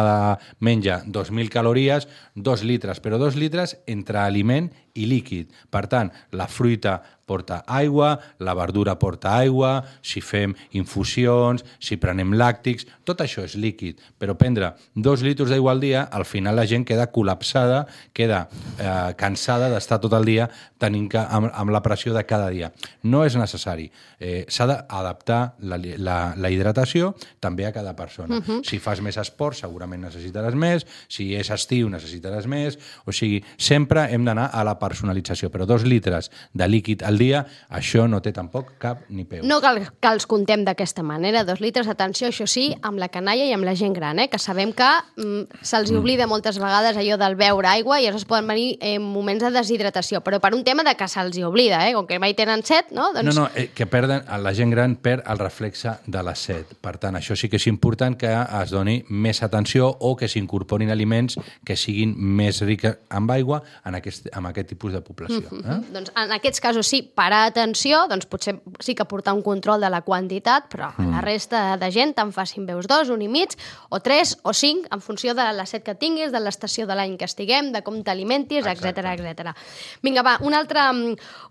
menja 0.65 1.03
2.000 1.05 1.53
calories, 1.53 2.09
dos 2.35 2.65
litres, 2.65 3.03
però 3.05 3.19
dos 3.21 3.37
litres 3.37 3.77
entre 3.87 4.23
aliment 4.23 4.71
i 4.95 5.05
líquid. 5.11 5.53
Per 5.69 5.85
tant, 5.93 6.12
la 6.33 6.49
fruita 6.49 7.03
porta 7.26 7.62
aigua, 7.67 8.19
la 8.38 8.55
verdura 8.55 8.99
porta 8.99 9.37
aigua, 9.38 9.85
si 10.03 10.21
fem 10.21 10.55
infusions, 10.73 11.65
si 11.81 11.97
prenem 12.00 12.35
làctics, 12.37 12.87
tot 13.05 13.21
això 13.25 13.44
és 13.44 13.56
líquid. 13.61 14.00
Però 14.21 14.37
prendre 14.38 14.75
dos 14.94 15.23
litres 15.25 15.50
d'aigua 15.53 15.73
al 15.73 15.81
dia, 15.81 16.05
al 16.11 16.26
final 16.29 16.56
la 16.56 16.67
gent 16.69 16.85
queda 16.88 17.11
col·lapsada, 17.12 17.85
queda 18.12 18.47
eh, 18.79 19.12
cansada 19.21 19.71
d'estar 19.73 20.00
tot 20.03 20.15
el 20.17 20.29
dia 20.29 20.49
tenint 20.81 21.09
que, 21.11 21.21
amb, 21.21 21.50
amb 21.53 21.73
la 21.73 21.82
pressió 21.85 22.15
de 22.15 22.25
cada 22.29 22.50
dia. 22.53 22.71
No 23.03 23.25
és 23.25 23.37
necessari. 23.41 23.88
Eh, 24.19 24.44
S'ha 24.49 24.67
d'adaptar 24.69 25.41
la, 25.65 25.79
la, 25.79 26.19
la 26.37 26.50
hidratació 26.53 27.15
també 27.41 27.67
a 27.67 27.73
cada 27.73 27.94
persona. 27.97 28.38
Uh 28.38 28.43
-huh. 28.43 28.61
Si 28.65 28.79
fas 28.79 29.00
més 29.00 29.17
esport, 29.17 29.56
segurament 29.56 30.05
necessitaràs 30.05 30.55
més. 30.55 30.87
Si 31.09 31.35
és 31.35 31.50
estiu, 31.50 31.88
necessitaràs 31.88 32.47
més. 32.47 32.79
O 33.06 33.12
sigui, 33.12 33.43
sempre 33.56 34.09
hem 34.12 34.25
d'anar 34.25 34.50
a 34.53 34.65
la 34.65 34.79
personalització. 34.79 35.50
Però 35.50 35.67
dos 35.67 35.85
litres 35.85 36.31
de 36.53 36.69
líquid 36.69 37.03
al 37.03 37.13
dia, 37.20 37.44
això 37.69 38.08
no 38.11 38.20
té 38.25 38.32
tampoc 38.34 38.75
cap 38.82 39.06
ni 39.08 39.25
peu. 39.28 39.44
No 39.46 39.61
cal 39.64 39.81
que 39.88 40.11
els 40.11 40.26
contem 40.26 40.64
d'aquesta 40.66 41.05
manera, 41.06 41.44
dos 41.44 41.62
litres, 41.62 41.88
atenció, 41.88 42.28
això 42.28 42.49
sí, 42.50 42.72
amb 42.82 42.99
la 42.99 43.08
canalla 43.12 43.46
i 43.46 43.55
amb 43.55 43.66
la 43.66 43.76
gent 43.78 43.94
gran, 43.94 44.19
eh? 44.19 44.28
que 44.32 44.40
sabem 44.43 44.75
que 44.75 44.90
mm, 45.16 45.62
se'ls 45.62 45.94
oblida 45.94 46.26
moltes 46.31 46.58
vegades 46.58 46.99
allò 46.99 47.19
del 47.20 47.38
beure 47.38 47.70
aigua 47.70 48.00
i 48.00 48.08
llavors 48.08 48.26
poden 48.28 48.50
venir 48.50 48.69
eh, 48.81 48.99
moments 48.99 49.44
de 49.44 49.52
deshidratació, 49.55 50.22
però 50.25 50.40
per 50.43 50.55
un 50.56 50.64
tema 50.66 50.82
de 50.87 50.96
que 50.99 51.08
se'ls 51.08 51.38
oblida, 51.44 51.84
eh? 51.88 51.94
com 51.94 52.08
que 52.08 52.19
mai 52.19 52.34
tenen 52.34 52.64
set, 52.66 52.90
no? 52.90 53.05
No, 53.12 53.22
Doncs 53.22 53.37
no, 53.37 53.49
eh, 53.55 53.69
que 53.75 53.87
perden, 53.87 54.25
la 54.43 54.52
gent 54.56 54.72
gran 54.72 54.96
perd 54.96 55.25
el 55.31 55.38
reflexe 55.38 55.99
de 56.06 56.22
la 56.25 56.34
set. 56.38 56.75
Per 56.81 56.96
tant, 57.02 57.16
això 57.19 57.37
sí 57.37 57.50
que 57.50 57.58
és 57.61 57.66
important 57.70 58.16
que 58.19 58.31
es 58.32 58.72
doni 58.72 58.96
més 59.08 59.43
atenció 59.44 59.90
o 60.00 60.14
que 60.16 60.28
s'incorporin 60.31 60.93
aliments 60.94 61.37
que 61.66 61.76
siguin 61.76 62.14
més 62.16 62.62
rics 62.64 62.96
amb 63.14 63.32
aigua 63.34 63.61
en 63.84 63.99
aquest, 63.99 64.31
en 64.32 64.49
aquest 64.50 64.72
tipus 64.75 64.96
de 64.96 65.02
població. 65.05 65.43
Eh? 65.64 65.78
Doncs 65.94 66.11
en 66.19 66.32
aquests 66.34 66.61
casos 66.61 66.88
sí, 66.90 66.99
parar 67.17 67.45
atenció, 67.49 68.05
doncs 68.11 68.27
potser 68.31 68.56
sí 68.83 68.95
que 68.95 69.06
portar 69.09 69.35
un 69.37 69.43
control 69.43 69.83
de 69.85 69.91
la 69.93 70.03
quantitat, 70.06 70.69
però 70.73 70.91
mm. 70.97 71.11
la 71.12 71.23
resta 71.25 71.62
de 71.81 71.90
gent 71.95 72.14
te'n 72.17 72.33
facin 72.35 72.67
veus 72.67 72.88
dos, 72.90 73.11
un 73.12 73.23
i 73.25 73.28
mig, 73.28 73.57
o 73.90 74.00
tres, 74.05 74.37
o 74.43 74.55
cinc, 74.57 74.88
en 74.95 75.02
funció 75.05 75.35
de 75.37 75.47
la 75.57 75.67
set 75.67 75.85
que 75.87 75.97
tinguis, 75.99 76.33
de 76.33 76.43
l'estació 76.43 76.88
de 76.88 76.97
l'any 76.99 77.17
que 77.21 77.28
estiguem, 77.28 77.73
de 77.75 77.85
com 77.87 78.00
t'alimentis, 78.05 78.67
etc 78.67 79.14
etc. 79.14 79.55
Vinga, 80.02 80.25
va, 80.26 80.38
un 80.43 80.55
altre, 80.55 80.85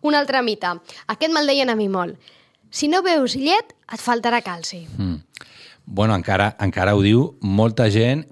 un 0.01 0.15
altre 0.17 0.43
mite. 0.43 0.75
Aquest 1.07 1.33
me'l 1.33 1.49
deien 1.49 1.69
a 1.69 1.77
mi 1.79 1.89
molt. 1.91 2.17
Si 2.73 2.89
no 2.89 3.03
beus 3.05 3.37
llet, 3.37 3.75
et 3.93 4.01
faltarà 4.01 4.41
calci. 4.41 4.83
Mm. 4.97 5.49
Bueno, 5.85 6.15
encara, 6.15 6.53
encara 6.63 6.95
ho 6.95 7.01
diu 7.03 7.33
molta 7.41 7.89
gent 7.91 8.23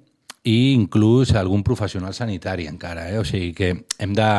i 0.43 0.73
inclús 0.73 1.35
algun 1.37 1.61
professional 1.61 2.15
sanitari 2.17 2.65
encara, 2.65 3.05
eh? 3.11 3.19
O 3.21 3.25
sigui 3.27 3.51
que 3.53 3.69
hem 4.01 4.15
de, 4.17 4.29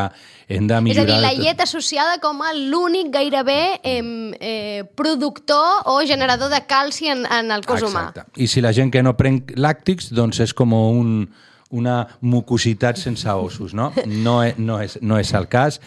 hem 0.48 0.66
de 0.66 0.74
És 0.74 0.78
a 0.78 0.82
millorar... 0.82 1.06
dir, 1.06 1.20
la 1.22 1.32
llet 1.36 1.62
associada 1.62 2.18
com 2.22 2.42
a 2.42 2.50
l'únic 2.56 3.12
gairebé 3.14 3.78
eh, 3.84 4.02
eh, 4.40 4.82
productor 4.98 5.86
o 5.86 6.00
generador 6.06 6.50
de 6.50 6.64
calci 6.66 7.06
en, 7.12 7.22
en 7.30 7.54
el 7.54 7.62
cos 7.66 7.86
humà. 7.86 8.08
Exacte. 8.10 8.42
I 8.42 8.50
si 8.50 8.64
la 8.64 8.74
gent 8.74 8.90
que 8.90 9.04
no 9.06 9.14
pren 9.18 9.44
làctics, 9.54 10.10
doncs 10.10 10.42
és 10.42 10.54
com 10.58 10.74
un, 10.74 11.28
una 11.70 12.00
mucositat 12.20 12.98
sense 12.98 13.30
ossos, 13.30 13.70
no? 13.72 13.92
No 14.06 14.40
és, 14.42 14.58
no 14.58 14.80
és, 14.82 14.98
no 15.06 15.22
és 15.22 15.30
el 15.38 15.46
cas. 15.46 15.78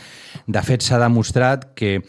De 0.48 0.63
fet, 0.63 0.86
s'ha 0.86 1.01
demostrat 1.01 1.74
que 1.75 2.00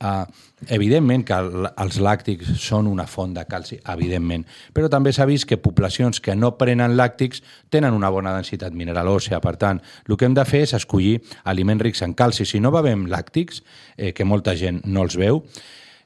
Uh, 0.00 0.24
evidentment 0.72 1.26
que 1.28 1.36
el, 1.36 1.66
els 1.68 1.98
làctics 2.00 2.54
són 2.56 2.86
una 2.88 3.04
font 3.04 3.34
de 3.36 3.42
calci, 3.44 3.76
evidentment, 3.92 4.46
però 4.72 4.88
també 4.88 5.12
s'ha 5.12 5.26
vist 5.28 5.44
que 5.48 5.58
poblacions 5.60 6.22
que 6.24 6.32
no 6.32 6.54
prenen 6.56 6.94
làctics 6.96 7.42
tenen 7.68 7.92
una 7.92 8.08
bona 8.08 8.32
densitat 8.32 8.72
mineral 8.72 9.10
òssea. 9.12 9.42
Per 9.44 9.52
tant, 9.60 9.82
el 10.08 10.16
que 10.16 10.24
hem 10.24 10.38
de 10.38 10.46
fer 10.48 10.62
és 10.64 10.72
escollir 10.78 11.18
aliments 11.52 11.84
rics 11.84 12.00
en 12.06 12.16
calci. 12.16 12.48
Si 12.48 12.62
no 12.64 12.72
bevem 12.72 13.04
làctics, 13.12 13.60
eh, 13.98 14.14
que 14.16 14.24
molta 14.24 14.56
gent 14.56 14.80
no 14.88 15.04
els 15.04 15.20
veu, 15.20 15.42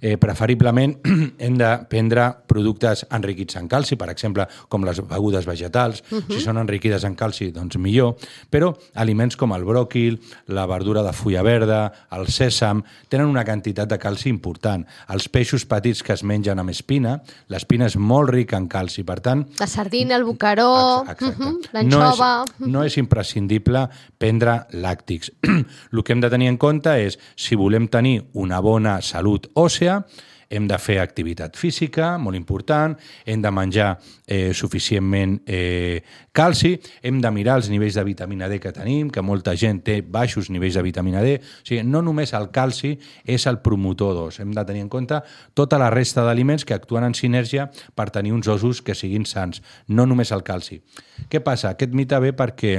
eh, 0.05 0.19
preferiblement 0.19 0.99
hem 1.39 1.57
de 1.57 1.71
prendre 1.89 2.27
productes 2.47 3.07
enriquits 3.09 3.57
en 3.57 3.71
calci, 3.73 3.97
per 3.97 4.11
exemple, 4.13 4.45
com 4.69 4.85
les 4.85 5.01
begudes 5.01 5.47
vegetals. 5.49 6.03
Uh 6.11 6.19
-huh. 6.19 6.35
Si 6.35 6.41
són 6.45 6.59
enriquides 6.61 7.05
en 7.05 7.15
calci, 7.15 7.51
doncs 7.51 7.79
millor. 7.79 8.17
Però 8.51 8.77
aliments 8.95 9.37
com 9.37 9.53
el 9.55 9.65
bròquil, 9.65 10.21
la 10.47 10.67
verdura 10.67 11.03
de 11.03 11.13
fulla 11.15 11.43
verda, 11.43 11.91
el 12.13 12.27
sèsam, 12.27 12.85
tenen 13.09 13.27
una 13.27 13.45
quantitat 13.45 13.89
de 13.89 13.99
calci 13.99 14.29
important. 14.29 14.87
Els 15.09 15.29
peixos 15.29 15.65
petits 15.65 16.03
que 16.03 16.13
es 16.13 16.23
mengen 16.23 16.59
amb 16.59 16.71
espina, 16.71 17.23
l'espina 17.49 17.87
és 17.87 17.97
molt 17.97 18.29
rica 18.29 18.59
en 18.59 18.69
calci, 18.69 19.05
per 19.05 19.21
tant, 19.21 19.47
La 19.59 19.67
sardina, 19.67 20.17
el 20.17 20.25
Ex- 20.29 21.23
Exacte. 21.23 21.25
mhm, 21.25 21.61
l'anxova... 21.73 22.45
No 22.59 22.67
és, 22.67 22.73
no 22.73 22.85
és 22.85 22.97
imprescindible 22.99 23.89
prendre 24.19 24.67
làctics. 24.71 25.33
el 25.93 26.03
que 26.03 26.13
hem 26.13 26.21
de 26.21 26.31
tenir 26.31 26.49
en 26.49 26.59
compte 26.59 26.91
és, 26.91 27.19
si 27.37 27.57
volem 27.57 27.89
tenir 27.89 28.27
una 28.35 28.61
bona 28.61 29.01
salut 29.01 29.49
òssea, 29.55 29.94
hem 30.55 30.69
de 30.69 30.79
fer 30.79 30.99
activitat 31.03 31.57
física, 31.59 32.15
molt 32.21 32.37
important, 32.39 32.95
hem 33.27 33.43
de 33.43 33.51
menjar 33.55 33.95
eh, 34.27 34.53
suficientment 34.55 35.39
eh, 35.47 36.03
calci, 36.33 36.75
hem 37.03 37.21
de 37.23 37.31
mirar 37.35 37.59
els 37.61 37.71
nivells 37.73 37.99
de 37.99 38.05
vitamina 38.07 38.49
D 38.51 38.61
que 38.63 38.73
tenim, 38.75 39.11
que 39.11 39.25
molta 39.25 39.57
gent 39.59 39.83
té 39.87 40.01
baixos 40.03 40.51
nivells 40.55 40.79
de 40.79 40.85
vitamina 40.87 41.23
D. 41.25 41.37
O 41.41 41.67
sigui, 41.67 41.83
no 41.89 42.03
només 42.05 42.35
el 42.37 42.51
calci 42.55 42.95
és 43.25 43.47
el 43.51 43.61
promotor 43.65 44.15
d'os, 44.19 44.41
hem 44.43 44.53
de 44.55 44.67
tenir 44.67 44.85
en 44.85 44.93
compte 44.93 45.21
tota 45.55 45.81
la 45.81 45.91
resta 45.95 46.27
d'aliments 46.27 46.65
que 46.65 46.77
actuen 46.77 47.09
en 47.09 47.17
sinergia 47.19 47.71
per 47.95 48.11
tenir 48.15 48.35
uns 48.35 48.51
ossos 48.51 48.83
que 48.83 48.95
siguin 48.95 49.27
sants, 49.27 49.63
no 49.89 50.07
només 50.07 50.33
el 50.33 50.45
calci. 50.47 50.83
Què 51.31 51.43
passa? 51.45 51.75
Aquest 51.75 51.95
mite 51.97 52.21
ve 52.23 52.35
perquè 52.37 52.79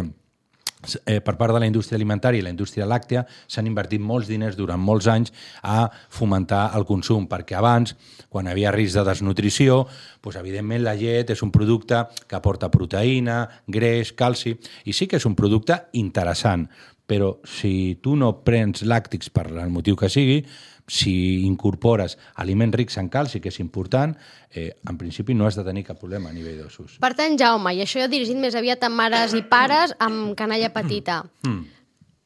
eh, 1.05 1.19
per 1.25 1.35
part 1.39 1.53
de 1.53 1.61
la 1.61 1.69
indústria 1.69 1.97
alimentària 1.97 2.41
i 2.41 2.45
la 2.45 2.53
indústria 2.53 2.87
làctea 2.87 3.25
s'han 3.47 3.69
invertit 3.69 4.01
molts 4.01 4.29
diners 4.31 4.57
durant 4.57 4.81
molts 4.81 5.07
anys 5.11 5.33
a 5.63 5.89
fomentar 6.09 6.69
el 6.77 6.85
consum, 6.85 7.27
perquè 7.31 7.57
abans, 7.57 7.95
quan 8.29 8.49
havia 8.51 8.73
risc 8.75 8.99
de 8.99 9.05
desnutrició, 9.07 9.83
doncs, 10.21 10.39
evidentment 10.41 10.83
la 10.85 10.95
llet 10.99 11.31
és 11.33 11.43
un 11.45 11.53
producte 11.55 12.03
que 12.27 12.37
aporta 12.37 12.71
proteïna, 12.73 13.45
greix, 13.67 14.13
calci, 14.13 14.55
i 14.85 14.93
sí 14.93 15.07
que 15.07 15.17
és 15.17 15.25
un 15.25 15.35
producte 15.37 15.85
interessant, 15.93 16.67
però 17.05 17.35
si 17.45 17.99
tu 18.01 18.15
no 18.17 18.31
prens 18.45 18.83
làctics 18.83 19.29
per 19.29 19.47
el 19.51 19.69
motiu 19.73 19.97
que 19.97 20.09
sigui, 20.09 20.41
si 20.87 21.45
incorpores 21.45 22.17
aliments 22.35 22.75
rics 22.75 22.97
en 23.01 23.09
calci, 23.09 23.39
que 23.41 23.49
és 23.49 23.59
important, 23.59 24.15
eh, 24.53 24.75
en 24.87 24.97
principi 24.97 25.33
no 25.33 25.47
has 25.47 25.55
de 25.57 25.63
tenir 25.63 25.83
cap 25.83 25.97
problema 25.99 26.29
a 26.29 26.33
nivell 26.33 26.59
d'ossos. 26.61 26.99
Per 27.01 27.13
tant, 27.17 27.37
Jaume, 27.39 27.73
i 27.73 27.81
això 27.81 27.99
ja 28.03 28.07
dirigit 28.07 28.37
més 28.37 28.55
aviat 28.55 28.83
a 28.83 28.89
mares 28.89 29.33
i 29.33 29.41
pares 29.41 29.95
amb 29.99 30.35
canalla 30.37 30.69
petita, 30.73 31.23
Mm. 31.45 31.65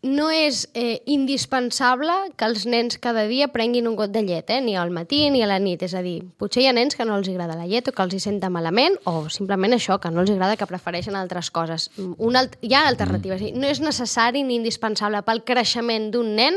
no 0.01 0.29
és 0.31 0.69
eh, 0.73 1.01
indispensable 1.07 2.13
que 2.37 2.45
els 2.45 2.65
nens 2.65 2.97
cada 2.97 3.25
dia 3.27 3.49
prenguin 3.49 3.87
un 3.87 3.95
got 3.95 4.11
de 4.11 4.21
llet, 4.23 4.49
eh? 4.49 4.61
ni 4.61 4.75
al 4.75 4.91
matí 4.91 5.29
ni 5.29 5.41
a 5.43 5.47
la 5.47 5.59
nit. 5.59 5.81
És 5.83 5.93
a 5.93 6.01
dir, 6.01 6.23
potser 6.37 6.63
hi 6.63 6.67
ha 6.67 6.73
nens 6.73 6.95
que 6.95 7.03
no 7.05 7.17
els 7.17 7.27
agrada 7.27 7.55
la 7.55 7.67
llet 7.67 7.87
o 7.87 7.91
que 7.91 8.03
els 8.03 8.13
hi 8.13 8.19
senta 8.19 8.49
malament 8.49 8.95
o 9.05 9.29
simplement 9.29 9.73
això, 9.75 9.99
que 9.99 10.11
no 10.11 10.21
els 10.21 10.31
agrada, 10.31 10.55
que 10.55 10.67
prefereixen 10.67 11.15
altres 11.15 11.51
coses. 11.51 11.91
Un 11.97 12.35
alt... 12.35 12.55
Hi 12.61 12.73
ha 12.75 12.87
alternatives. 12.87 13.41
Mm. 13.41 13.59
No 13.59 13.67
és 13.67 13.81
necessari 13.81 14.43
ni 14.43 14.55
indispensable 14.55 15.21
pel 15.23 15.43
creixement 15.43 16.11
d'un 16.11 16.35
nen 16.35 16.55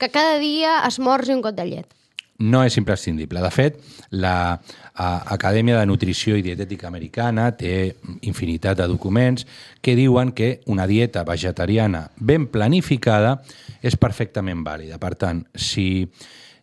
que 0.00 0.08
cada 0.10 0.38
dia 0.40 0.80
esmorzi 0.88 1.34
un 1.36 1.42
got 1.44 1.54
de 1.60 1.66
llet. 1.68 1.86
no 2.40 2.62
és 2.64 2.72
imprescindible. 2.80 3.42
De 3.44 3.50
fet, 3.52 3.74
la 4.16 4.54
a, 4.94 5.08
Acadèmia 5.34 5.76
de 5.76 5.84
Nutrició 5.84 6.38
i 6.38 6.42
Dietètica 6.42 6.86
Americana 6.88 7.50
té 7.52 7.96
infinitat 8.24 8.78
de 8.78 8.86
documents 8.88 9.44
que 9.84 9.92
diuen 9.94 10.32
que 10.32 10.62
una 10.64 10.86
dieta 10.88 11.20
vegetariana 11.28 12.06
ben 12.16 12.46
planificada 12.48 13.42
és 13.84 13.98
perfectament 14.00 14.64
vàlida. 14.64 14.96
Per 14.98 15.12
tant, 15.20 15.44
si 15.54 16.08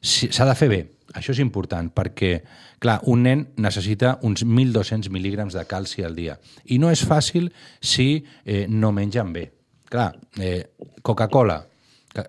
si- 0.02 0.32
s'ha 0.34 0.46
de 0.50 0.56
fer 0.58 0.70
bé, 0.70 0.82
això 1.14 1.30
és 1.38 1.40
important, 1.46 1.94
perquè, 1.94 2.42
clar, 2.80 3.02
un 3.06 3.22
nen 3.30 3.48
necessita 3.58 4.18
uns 4.24 4.42
1.200 4.46 5.12
mil·lígrams 5.14 5.54
de 5.54 5.66
calci 5.70 6.02
al 6.02 6.16
dia. 6.16 6.40
I 6.66 6.80
no 6.80 6.90
és 6.90 7.06
fàcil 7.06 7.52
si 7.82 8.24
eh, 8.46 8.66
no 8.68 8.92
mengen 8.92 9.30
bé. 9.32 9.52
Clar, 9.90 10.16
eh, 10.40 10.72
Coca-Cola, 11.04 11.68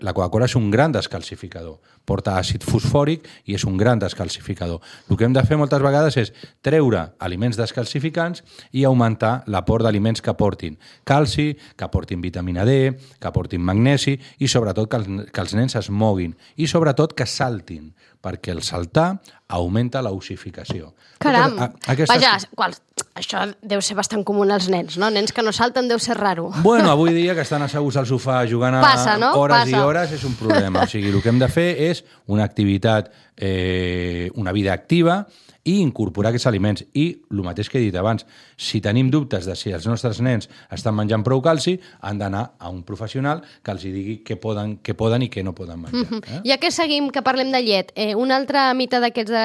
la 0.00 0.12
Coca-Cola 0.12 0.48
és 0.48 0.56
un 0.58 0.70
gran 0.70 0.92
descalcificador. 0.92 1.78
Porta 2.08 2.36
àcid 2.40 2.64
fosfòric 2.64 3.26
i 3.46 3.56
és 3.56 3.64
un 3.68 3.76
gran 3.76 4.00
descalcificador. 4.00 4.80
El 5.08 5.16
que 5.16 5.26
hem 5.26 5.36
de 5.36 5.44
fer 5.44 5.58
moltes 5.60 5.82
vegades 5.84 6.16
és 6.20 6.32
treure 6.64 7.04
aliments 7.18 7.58
descalcificants 7.58 8.44
i 8.72 8.84
augmentar 8.88 9.42
l'aport 9.46 9.84
d'aliments 9.86 10.22
que 10.24 10.32
aportin 10.32 10.78
calci, 11.04 11.52
que 11.76 11.84
aportin 11.84 12.20
vitamina 12.20 12.64
D, 12.64 12.94
que 13.20 13.28
aportin 13.28 13.64
magnesi 13.64 14.18
i 14.38 14.48
sobretot 14.48 14.90
que 14.90 15.00
els, 15.00 15.08
que 15.32 15.44
els 15.44 15.54
nens 15.54 15.76
es 15.78 15.90
moguin 15.90 16.34
i 16.56 16.68
sobretot 16.68 17.14
que 17.16 17.26
saltin, 17.26 17.92
perquè 18.28 18.52
el 18.52 18.60
saltar 18.62 19.14
augmenta 19.48 20.02
la 20.04 20.10
ossificació. 20.12 20.92
Caram! 21.18 21.56
Totes- 21.56 21.88
a- 21.88 21.92
aquestes- 21.96 22.12
Vaja, 22.20 22.36
qual... 22.54 22.76
això 23.18 23.40
deu 23.66 23.80
ser 23.82 23.96
bastant 23.98 24.22
comú 24.22 24.44
als 24.46 24.68
nens, 24.70 24.98
no? 25.00 25.08
Nens 25.10 25.32
que 25.32 25.42
no 25.42 25.50
salten 25.56 25.88
deu 25.88 25.98
ser 25.98 26.14
raro. 26.20 26.50
Bueno, 26.62 26.90
avui 26.92 27.14
dia 27.16 27.34
que 27.34 27.40
estan 27.42 27.62
asseguts 27.64 27.96
al 27.96 28.06
sofà 28.06 28.42
jugant 28.46 28.76
a 28.78 28.82
Passa, 28.84 29.16
no? 29.18 29.32
hores 29.40 29.64
i 29.66 29.72
Passa. 29.72 29.86
hores 29.86 30.12
és 30.12 30.24
un 30.28 30.36
problema. 30.38 30.84
O 30.84 30.86
sigui, 30.86 31.08
el 31.10 31.22
que 31.24 31.32
hem 31.32 31.40
de 31.40 31.48
fer 31.48 31.70
és 31.88 32.04
una 32.26 32.44
activitat, 32.44 33.10
eh, 33.36 34.30
una 34.34 34.52
vida 34.52 34.72
activa 34.72 35.26
i 35.68 35.74
incorporar 35.82 36.30
aquests 36.32 36.48
aliments. 36.48 36.84
I 36.96 37.04
el 37.30 37.42
mateix 37.44 37.68
que 37.68 37.76
he 37.80 37.82
dit 37.84 37.96
abans, 38.00 38.24
si 38.56 38.80
tenim 38.80 39.10
dubtes 39.12 39.44
de 39.44 39.54
si 39.58 39.72
els 39.76 39.84
nostres 39.86 40.20
nens 40.24 40.48
estan 40.72 40.96
menjant 40.96 41.22
prou 41.26 41.42
calci, 41.44 41.74
han 42.00 42.18
d'anar 42.20 42.44
a 42.58 42.70
un 42.72 42.80
professional 42.88 43.42
que 43.62 43.74
els 43.74 43.84
digui 43.84 44.16
què 44.24 44.38
poden, 44.40 44.78
què 44.82 44.94
poden 44.96 45.26
i 45.26 45.28
què 45.32 45.44
no 45.44 45.52
poden 45.58 45.82
menjar. 45.84 46.22
Eh? 46.22 46.40
Ja 46.48 46.56
que 46.62 46.70
seguim, 46.72 47.10
que 47.12 47.22
parlem 47.26 47.52
de 47.52 47.60
llet, 47.66 47.92
eh, 47.94 48.14
un 48.16 48.32
altre 48.32 48.64
mite 48.78 49.00
d'aquests 49.04 49.34
de... 49.34 49.44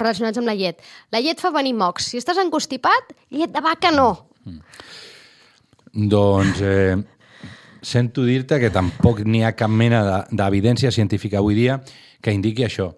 relacionats 0.00 0.40
amb 0.40 0.48
la 0.48 0.56
llet. 0.56 0.80
La 1.12 1.20
llet 1.20 1.40
fa 1.40 1.50
venir 1.54 1.74
mocs. 1.76 2.08
Si 2.14 2.18
estàs 2.22 2.40
encostipat, 2.40 3.12
llet 3.30 3.52
de 3.52 3.60
vaca 3.64 3.92
no. 3.92 4.08
Doncs 5.92 6.60
eh, 6.62 6.96
sento 7.82 8.24
dir-te 8.26 8.58
que 8.60 8.70
tampoc 8.74 9.20
n'hi 9.26 9.42
ha 9.44 9.52
cap 9.56 9.70
mena 9.70 10.00
de- 10.06 10.36
d'evidència 10.36 10.90
científica 10.94 11.38
avui 11.42 11.54
dia 11.58 11.80
que 12.22 12.32
indiqui 12.34 12.64
això. 12.66 12.92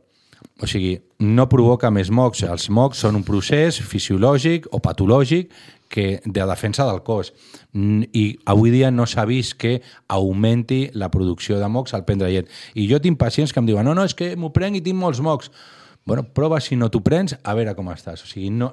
O 0.61 0.69
sigui, 0.69 0.99
no 1.25 1.49
provoca 1.49 1.91
més 1.93 2.11
mocs. 2.13 2.45
Els 2.45 2.69
mocs 2.69 3.01
són 3.01 3.17
un 3.17 3.25
procés 3.25 3.81
fisiològic 3.81 4.69
o 4.77 4.81
patològic 4.85 5.53
que 5.91 6.21
de 6.25 6.47
defensa 6.47 6.87
del 6.87 7.01
cos. 7.03 7.33
I 7.75 8.25
avui 8.47 8.71
dia 8.71 8.93
no 8.95 9.09
s'ha 9.09 9.25
vist 9.27 9.57
que 9.59 9.81
augmenti 10.09 10.87
la 10.95 11.11
producció 11.11 11.59
de 11.59 11.69
mocs 11.69 11.97
al 11.97 12.05
prendre 12.07 12.31
llet. 12.31 12.49
I 12.79 12.87
jo 12.93 13.01
tinc 13.03 13.19
pacients 13.19 13.53
que 13.53 13.61
em 13.61 13.69
diuen 13.69 13.89
no, 13.89 13.97
no, 13.97 14.05
és 14.07 14.15
que 14.15 14.35
m'ho 14.37 14.53
prenc 14.55 14.79
i 14.79 14.85
tinc 14.85 15.01
molts 15.01 15.23
mocs. 15.25 15.51
Bueno, 16.05 16.25
prova 16.25 16.59
si 16.65 16.77
no 16.77 16.89
t'ho 16.91 17.03
prens, 17.05 17.37
a 17.45 17.53
veure 17.55 17.75
com 17.77 17.91
estàs. 17.93 18.23
O 18.25 18.29
sigui, 18.29 18.49
no, 18.51 18.71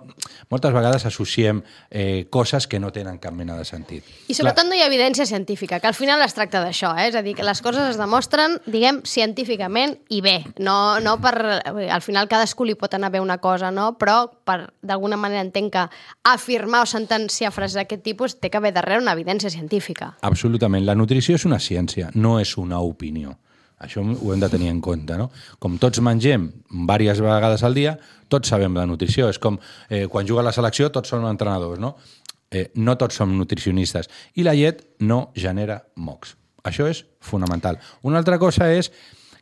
moltes 0.49 0.73
vegades 0.73 1.03
associem 1.05 1.59
eh, 1.91 2.25
coses 2.33 2.65
que 2.71 2.79
no 2.79 2.89
tenen 2.95 3.19
cap 3.21 3.35
mena 3.35 3.57
de 3.59 3.65
sentit. 3.67 4.07
I 4.31 4.37
sobretot 4.37 4.65
no 4.65 4.77
hi 4.77 4.81
ha 4.81 4.87
evidència 4.87 5.27
científica, 5.27 5.81
que 5.83 5.89
al 5.91 5.97
final 5.97 6.23
es 6.23 6.33
tracta 6.37 6.63
d'això, 6.63 6.93
eh? 6.95 7.09
és 7.11 7.17
a 7.19 7.23
dir, 7.25 7.35
que 7.37 7.45
les 7.45 7.61
coses 7.61 7.91
es 7.91 7.99
demostren, 7.99 8.57
diguem, 8.65 9.01
científicament 9.05 9.97
i 10.09 10.21
bé, 10.25 10.39
no, 10.63 10.99
no 11.03 11.17
per... 11.21 11.35
Al 11.87 12.03
final 12.03 12.29
cadascú 12.31 12.65
li 12.65 12.77
pot 12.79 12.95
anar 12.95 13.11
bé 13.13 13.19
una 13.21 13.37
cosa, 13.43 13.69
no? 13.75 13.91
però 13.99 14.21
per 14.47 14.71
d'alguna 14.81 15.19
manera 15.19 15.43
entenc 15.43 15.73
que 15.75 15.83
afirmar 16.31 16.85
o 16.85 16.89
sentenciar 16.89 17.51
frases 17.51 17.81
d'aquest 17.81 18.05
tipus 18.05 18.37
té 18.39 18.49
que 18.49 18.57
haver 18.57 18.73
darrere 18.73 19.03
una 19.03 19.13
evidència 19.17 19.51
científica. 19.51 20.15
Absolutament. 20.21 20.87
La 20.87 20.95
nutrició 20.95 21.35
és 21.35 21.45
una 21.45 21.59
ciència, 21.59 22.09
no 22.15 22.39
és 22.39 22.55
una 22.57 22.79
opinió. 22.81 23.35
Això 23.77 24.01
ho 24.01 24.33
hem 24.33 24.41
de 24.41 24.49
tenir 24.49 24.71
en 24.71 24.79
compte, 24.81 25.17
no? 25.19 25.27
Com 25.61 25.77
tots 25.77 26.01
mengem 26.01 26.47
diverses 26.71 27.21
vegades 27.21 27.63
al 27.63 27.77
dia, 27.77 27.93
tots 28.27 28.49
sabem 28.49 28.73
de 28.73 28.85
nutrició. 28.89 29.29
És 29.29 29.37
com 29.37 29.59
eh, 29.89 30.07
quan 30.09 30.25
juga 30.25 30.45
la 30.45 30.53
selecció, 30.55 30.89
tots 30.93 31.13
som 31.13 31.25
entrenadors, 31.29 31.79
no? 31.79 31.93
Eh, 32.49 32.71
no 32.75 32.95
tots 32.97 33.19
som 33.19 33.35
nutricionistes. 33.37 34.09
I 34.35 34.47
la 34.47 34.55
llet 34.57 34.81
no 35.05 35.27
genera 35.35 35.83
mocs. 35.95 36.33
Això 36.65 36.87
és 36.89 37.03
fonamental. 37.21 37.77
Una 38.01 38.17
altra 38.17 38.39
cosa 38.41 38.71
és 38.73 38.89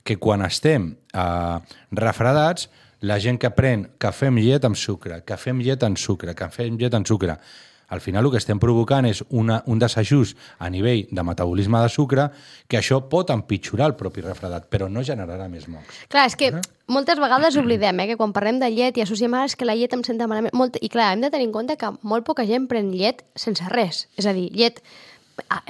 que 0.06 0.20
quan 0.22 0.44
estem 0.46 0.92
eh, 1.14 1.78
refredats, 1.96 2.68
la 3.06 3.18
gent 3.22 3.38
que 3.40 3.52
pren 3.54 3.86
cafè 4.02 4.30
amb 4.32 4.42
llet 4.42 4.66
amb 4.66 4.78
sucre, 4.80 5.22
cafè 5.28 5.54
amb 5.54 5.64
llet 5.64 5.84
amb 5.86 6.00
sucre, 6.00 6.36
cafè 6.38 6.68
amb 6.70 6.82
llet 6.82 6.96
amb 6.98 7.08
sucre, 7.08 7.38
al 7.88 8.02
final 8.02 8.26
el 8.26 8.32
que 8.34 8.42
estem 8.42 8.60
provocant 8.62 9.06
és 9.10 9.24
una, 9.30 9.62
un 9.68 9.80
desajust 9.82 10.38
a 10.60 10.70
nivell 10.70 11.06
de 11.12 11.26
metabolisme 11.26 11.82
de 11.84 11.90
sucre 11.90 12.30
que 12.68 12.80
això 12.80 13.02
pot 13.10 13.34
empitjorar 13.34 13.92
el 13.92 13.98
propi 14.00 14.24
refredat, 14.26 14.70
però 14.72 14.90
no 14.90 15.04
generarà 15.06 15.48
més 15.52 15.68
mocs. 15.72 16.06
Clar, 16.10 16.26
és 16.30 16.38
que 16.40 16.52
moltes 16.92 17.20
vegades 17.22 17.58
oblidem 17.62 18.04
eh, 18.04 18.10
que 18.12 18.18
quan 18.20 18.34
parlem 18.36 18.60
de 18.62 18.70
llet 18.74 18.98
i 18.98 19.06
associem 19.06 19.34
ara 19.34 19.50
és 19.50 19.58
que 19.58 19.68
la 19.68 19.78
llet 19.78 19.94
em 19.94 20.04
senta 20.06 20.30
malament. 20.30 20.54
Molt, 20.58 20.80
I 20.82 20.90
clar, 20.94 21.14
hem 21.14 21.26
de 21.26 21.32
tenir 21.34 21.50
en 21.50 21.56
compte 21.56 21.78
que 21.82 21.92
molt 22.02 22.26
poca 22.28 22.46
gent 22.46 22.70
pren 22.72 22.92
llet 22.94 23.24
sense 23.36 23.66
res. 23.74 24.06
És 24.18 24.30
a 24.30 24.34
dir, 24.38 24.50
llet 24.54 24.82
ah, 24.82 25.15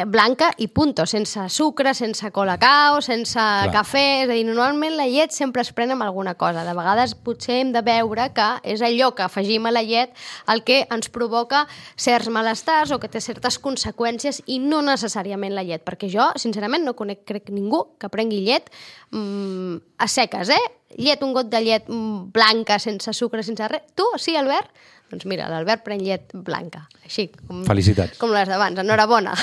blanca 0.05 0.51
i 0.57 0.67
punto, 0.67 1.05
sense 1.05 1.49
sucre, 1.49 1.93
sense 1.93 2.29
colacao, 2.31 3.01
sense 3.01 3.33
Clar. 3.33 3.71
cafè, 3.73 4.03
és 4.23 4.29
a 4.29 4.33
dir, 4.33 4.45
normalment 4.45 4.95
la 4.97 5.07
llet 5.09 5.33
sempre 5.33 5.63
es 5.65 5.71
pren 5.73 5.91
amb 5.95 6.05
alguna 6.05 6.35
cosa. 6.37 6.63
De 6.67 6.75
vegades 6.77 7.15
potser 7.15 7.61
hem 7.61 7.73
de 7.73 7.81
veure 7.85 8.29
que 8.35 8.47
és 8.63 8.83
allò 8.85 9.11
que 9.15 9.25
afegim 9.25 9.65
a 9.65 9.73
la 9.73 9.83
llet 9.83 10.13
el 10.53 10.63
que 10.67 10.83
ens 10.93 11.09
provoca 11.09 11.65
certs 11.97 12.29
malestars 12.29 12.93
o 12.93 12.99
que 13.01 13.09
té 13.09 13.21
certes 13.21 13.57
conseqüències 13.59 14.43
i 14.45 14.59
no 14.61 14.83
necessàriament 14.85 15.55
la 15.55 15.65
llet, 15.65 15.83
perquè 15.85 16.09
jo, 16.13 16.29
sincerament, 16.37 16.85
no 16.85 16.95
conec 16.95 17.25
crec 17.25 17.49
ningú 17.49 17.97
que 17.99 18.11
prengui 18.13 18.43
llet 18.45 18.69
mm, 19.11 19.81
a 19.97 20.07
seques, 20.07 20.53
eh? 20.53 20.65
Llet, 20.95 21.23
un 21.25 21.33
got 21.35 21.49
de 21.51 21.59
llet 21.59 21.89
mm, 21.89 22.29
blanca, 22.31 22.77
sense 22.79 23.11
sucre, 23.17 23.43
sense 23.43 23.67
res. 23.67 23.89
Tu, 23.97 24.05
sí, 24.21 24.37
Albert? 24.37 24.69
Doncs 25.11 25.27
mira, 25.29 25.45
l'Albert 25.51 25.83
pren 25.85 26.01
llet 26.01 26.31
blanca, 26.33 26.81
així, 27.05 27.27
com, 27.45 27.61
Felicitats. 27.67 28.17
com 28.17 28.31
les 28.33 28.49
d'abans. 28.49 28.79
Enhorabona. 28.81 29.35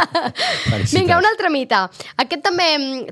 Vinga, 0.92 1.16
un 1.16 1.24
altre 1.24 1.48
mite. 1.50 1.78
Aquest 2.20 2.44
també 2.44 2.66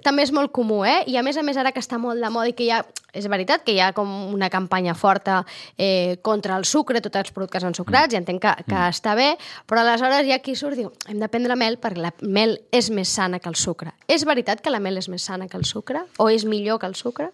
també 0.04 0.26
és 0.26 0.33
molt 0.37 0.52
comú, 0.52 0.83
eh? 0.85 1.00
I 1.09 1.16
a 1.16 1.23
més 1.25 1.38
a 1.40 1.44
més 1.47 1.56
ara 1.56 1.73
que 1.73 1.80
està 1.80 1.97
molt 1.99 2.21
de 2.21 2.30
moda 2.30 2.52
i 2.52 2.56
que 2.56 2.68
ha... 2.73 2.83
És 3.14 3.28
veritat 3.30 3.62
que 3.64 3.73
hi 3.73 3.78
ha 3.80 3.92
com 3.94 4.11
una 4.35 4.49
campanya 4.50 4.92
forta 4.99 5.38
eh, 5.78 6.18
contra 6.26 6.56
el 6.59 6.66
sucre, 6.66 7.00
tots 7.00 7.21
els 7.21 7.30
productes 7.33 7.64
ensucrats, 7.64 8.12
i 8.12 8.18
entenc 8.18 8.42
que, 8.42 8.54
que 8.68 8.80
està 8.90 9.14
bé, 9.14 9.28
però 9.71 9.85
aleshores 9.85 10.26
hi 10.26 10.35
ha 10.35 10.40
qui 10.42 10.56
surt 10.59 10.75
i 10.75 10.83
diu 10.83 10.90
hem 11.09 11.23
de 11.23 11.28
prendre 11.30 11.54
mel 11.56 11.78
perquè 11.78 12.02
la 12.02 12.11
mel 12.26 12.59
és 12.75 12.90
més 12.90 13.09
sana 13.09 13.38
que 13.38 13.49
el 13.49 13.56
sucre. 13.56 13.94
És 14.11 14.26
veritat 14.26 14.61
que 14.61 14.75
la 14.75 14.83
mel 14.83 14.99
és 14.99 15.09
més 15.09 15.23
sana 15.23 15.47
que 15.49 15.56
el 15.56 15.64
sucre? 15.64 16.02
O 16.18 16.26
és 16.28 16.44
millor 16.44 16.83
que 16.83 16.90
el 16.90 16.99
sucre? 16.99 17.30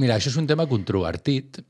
Mira, 0.00 0.16
això 0.16 0.32
és 0.32 0.40
un 0.40 0.48
tema 0.48 0.64
controvertit, 0.70 1.60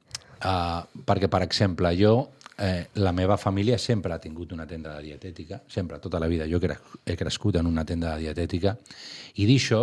uh, 0.44 0.82
perquè, 1.06 1.28
per 1.28 1.42
exemple, 1.42 1.92
jo, 1.98 2.30
eh, 2.60 2.88
la 3.00 3.12
meva 3.12 3.36
família 3.40 3.78
sempre 3.78 4.12
ha 4.12 4.18
tingut 4.20 4.52
una 4.52 4.66
tenda 4.66 4.94
de 4.96 5.02
dietètica, 5.08 5.62
sempre, 5.68 5.98
tota 5.98 6.20
la 6.20 6.28
vida. 6.28 6.46
Jo 6.48 6.58
he 6.58 6.66
cre- 6.66 6.78
he 7.04 7.16
crescut 7.16 7.56
en 7.56 7.66
una 7.66 7.84
tenda 7.84 8.14
de 8.14 8.26
dietètica, 8.26 8.76
i 9.36 9.46
d'això 9.48 9.80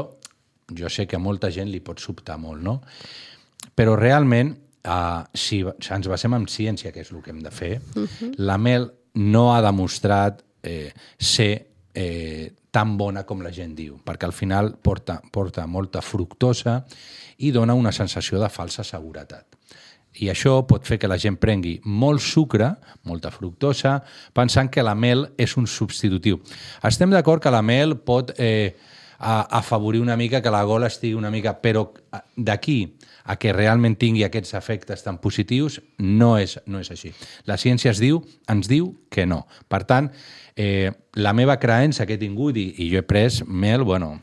jo 0.77 0.89
sé 0.89 1.07
que 1.07 1.15
a 1.15 1.19
molta 1.19 1.49
gent 1.49 1.71
li 1.71 1.79
pot 1.79 1.99
sobtar 1.99 2.37
molt, 2.37 2.61
no? 2.61 2.81
Però 3.73 3.95
realment, 3.97 4.53
uh, 4.85 5.23
si 5.33 5.63
si 5.63 5.93
ens 5.93 6.07
basem 6.07 6.33
en 6.33 6.45
ciència, 6.45 6.91
que 6.91 7.01
és 7.01 7.11
el 7.11 7.23
que 7.23 7.31
hem 7.31 7.41
de 7.41 7.51
fer, 7.51 7.81
uh 7.95 8.05
-huh. 8.05 8.33
la 8.37 8.57
mel 8.57 8.91
no 9.15 9.55
ha 9.55 9.61
demostrat 9.61 10.43
eh, 10.61 10.93
ser 11.17 11.67
eh, 11.93 12.53
tan 12.71 12.97
bona 12.97 13.23
com 13.25 13.41
la 13.41 13.51
gent 13.51 13.73
diu, 13.75 13.97
perquè 14.05 14.27
al 14.27 14.33
final 14.33 14.75
porta, 14.77 15.21
porta 15.31 15.65
molta 15.65 16.01
fructosa 16.01 16.85
i 17.37 17.51
dona 17.51 17.73
una 17.73 17.91
sensació 17.91 18.39
de 18.39 18.49
falsa 18.49 18.83
seguretat. 18.83 19.55
I 20.19 20.29
això 20.33 20.59
pot 20.67 20.85
fer 20.87 20.97
que 20.97 21.07
la 21.09 21.17
gent 21.21 21.35
prengui 21.37 21.75
molt 21.85 22.21
sucre, 22.25 22.71
molta 23.05 23.29
fructosa, 23.31 23.99
pensant 24.33 24.69
que 24.73 24.83
la 24.83 24.95
mel 24.95 25.27
és 25.37 25.53
un 25.57 25.67
substitutiu. 25.67 26.39
Estem 26.83 27.11
d'acord 27.13 27.41
que 27.43 27.51
la 27.53 27.61
mel 27.61 27.97
pot 28.01 28.31
eh, 28.37 28.75
afavorir 29.19 30.01
una 30.01 30.15
mica 30.17 30.41
que 30.41 30.51
la 30.53 30.63
gola 30.63 30.87
estigui 30.87 31.13
una 31.17 31.31
mica... 31.31 31.55
Però 31.61 31.87
a- 32.11 32.23
d'aquí 32.35 32.95
a 33.27 33.35
que 33.35 33.51
realment 33.51 33.97
tingui 33.99 34.23
aquests 34.23 34.53
efectes 34.55 35.01
tan 35.03 35.17
positius, 35.19 35.81
no 35.99 36.37
és, 36.39 36.57
no 36.65 36.79
és 36.79 36.89
així. 36.93 37.09
La 37.45 37.57
ciència 37.59 37.91
es 37.91 37.99
diu, 37.99 38.21
ens 38.47 38.69
diu 38.71 38.93
que 39.11 39.25
no. 39.27 39.41
Per 39.67 39.81
tant, 39.83 40.07
eh, 40.55 40.93
la 41.19 41.33
meva 41.35 41.57
creença 41.59 42.05
que 42.07 42.15
he 42.15 42.21
tingut, 42.21 42.55
i, 42.55 42.69
i 42.79 42.87
jo 42.93 43.01
he 43.01 43.03
pres 43.03 43.41
mel, 43.45 43.83
bueno, 43.83 44.13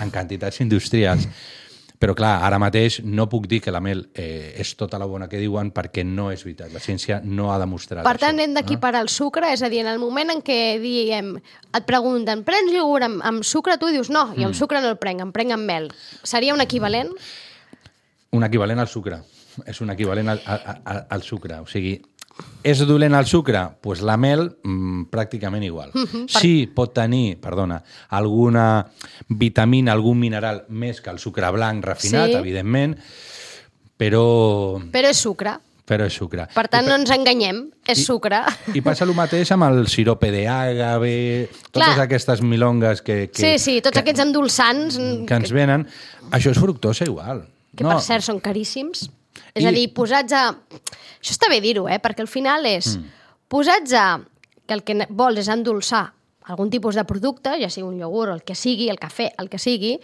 en 0.00 0.10
quantitats 0.14 0.62
industrials, 0.64 1.28
però 1.98 2.14
clar, 2.14 2.36
ara 2.46 2.60
mateix 2.62 3.00
no 3.02 3.26
puc 3.30 3.48
dir 3.50 3.58
que 3.64 3.72
la 3.74 3.80
mel 3.82 4.04
eh, 4.14 4.54
és 4.58 4.70
tota 4.78 5.00
la 5.02 5.06
bona 5.10 5.26
que 5.28 5.40
diuen 5.40 5.72
perquè 5.74 6.04
no 6.06 6.28
és 6.30 6.44
veritat. 6.46 6.70
La 6.74 6.82
ciència 6.82 7.18
no 7.24 7.50
ha 7.52 7.58
demostrat 7.58 8.06
Per 8.06 8.14
tant, 8.18 8.38
això. 8.38 8.44
hem 8.46 8.54
d'equiparar 8.54 9.02
el 9.02 9.10
sucre, 9.10 9.50
és 9.52 9.62
a 9.66 9.70
dir, 9.72 9.82
en 9.82 9.90
el 9.90 9.98
moment 9.98 10.30
en 10.30 10.42
què 10.46 10.78
diem, 10.82 11.34
et 11.74 11.88
pregunten, 11.88 12.44
prens 12.46 12.70
iogurt 12.72 13.08
amb, 13.08 13.24
amb 13.26 13.42
sucre? 13.42 13.78
Tu 13.82 13.90
dius, 13.96 14.12
no, 14.14 14.28
jo 14.36 14.46
amb 14.46 14.58
sucre 14.58 14.80
no 14.80 14.92
el 14.94 15.00
prenc, 15.02 15.26
em 15.26 15.34
prenc 15.34 15.56
amb 15.56 15.66
mel. 15.66 15.90
Seria 16.22 16.54
un 16.54 16.62
equivalent? 16.62 17.10
un 18.30 18.44
equivalent 18.44 18.78
al 18.78 18.88
sucre. 18.88 19.22
És 19.66 19.80
un 19.82 19.90
equivalent 19.90 20.28
al, 20.28 20.40
al, 20.46 20.80
al, 20.84 20.98
al 21.16 21.22
sucre. 21.26 21.58
O 21.64 21.66
sigui, 21.66 21.96
és 22.62 22.78
dolent 22.86 23.14
el 23.14 23.26
sucre? 23.26 23.58
Doncs 23.58 23.76
pues 23.80 24.00
la 24.02 24.16
mel, 24.16 24.56
mm, 24.64 25.04
pràcticament 25.10 25.64
igual. 25.64 25.90
Mm 25.94 26.04
-hmm, 26.04 26.26
sí, 26.40 26.66
pot 26.66 26.92
tenir, 26.94 27.38
perdona, 27.40 27.82
alguna 28.08 28.86
vitamina, 29.28 29.92
algun 29.92 30.18
mineral 30.18 30.64
més 30.68 31.00
que 31.00 31.10
el 31.10 31.18
sucre 31.18 31.50
blanc 31.50 31.84
refinat, 31.84 32.28
Sí. 32.30 32.34
evidentment, 32.34 32.98
però, 33.96 34.78
Però 34.92 35.08
és 35.08 35.16
sucre. 35.16 35.58
però 35.88 36.04
és 36.06 36.12
sucre. 36.12 36.46
Per 36.54 36.68
tant, 36.68 36.86
no 36.86 36.94
ens 36.94 37.10
enganyem, 37.10 37.70
és 37.86 38.04
sucre. 38.04 38.42
I 38.74 38.80
passa 38.84 39.04
el 39.04 39.14
mateix 39.16 39.50
amb 39.52 39.64
el 39.64 39.86
sirope 39.88 40.30
d'àgave, 40.30 41.48
totes 41.72 41.94
Clar. 41.94 42.00
aquestes 42.04 42.42
milongues 42.42 43.00
que, 43.02 43.30
que, 43.30 43.40
Sí, 43.40 43.58
sí, 43.58 43.80
tots 43.80 43.94
que, 43.94 44.00
aquests 44.00 44.20
endolçants 44.20 44.98
que 45.26 45.34
ens 45.34 45.50
venen. 45.52 45.86
Això 46.30 46.50
és 46.50 46.58
fructosa 46.58 47.04
igual. 47.04 47.46
que 47.74 47.84
per 47.84 48.00
cert 48.00 48.22
són 48.22 48.40
caríssims. 48.40 49.08
És 49.54 49.64
I- 49.64 49.68
a 49.68 49.72
dir, 49.72 49.86
posats 49.94 50.32
a... 50.32 50.42
Això 51.18 51.34
està 51.34 51.48
bé 51.50 51.60
dir-ho, 51.64 51.86
eh? 51.88 51.98
perquè 52.02 52.22
al 52.24 52.30
final 52.30 52.66
és 52.66 52.96
mm. 52.96 53.04
posats 53.48 53.92
a... 53.98 54.06
que 54.68 54.74
el 54.76 54.82
que 54.84 54.98
vols 55.08 55.38
és 55.40 55.48
endolçar 55.48 56.12
algun 56.48 56.70
tipus 56.70 56.94
de 56.96 57.04
producte, 57.04 57.54
ja 57.60 57.68
sigui 57.72 57.86
un 57.88 57.98
iogurt, 58.00 58.32
el 58.32 58.42
que 58.44 58.54
sigui, 58.56 58.88
el 58.88 58.98
cafè, 59.00 59.30
el 59.38 59.48
que 59.52 59.58
sigui, 59.60 59.98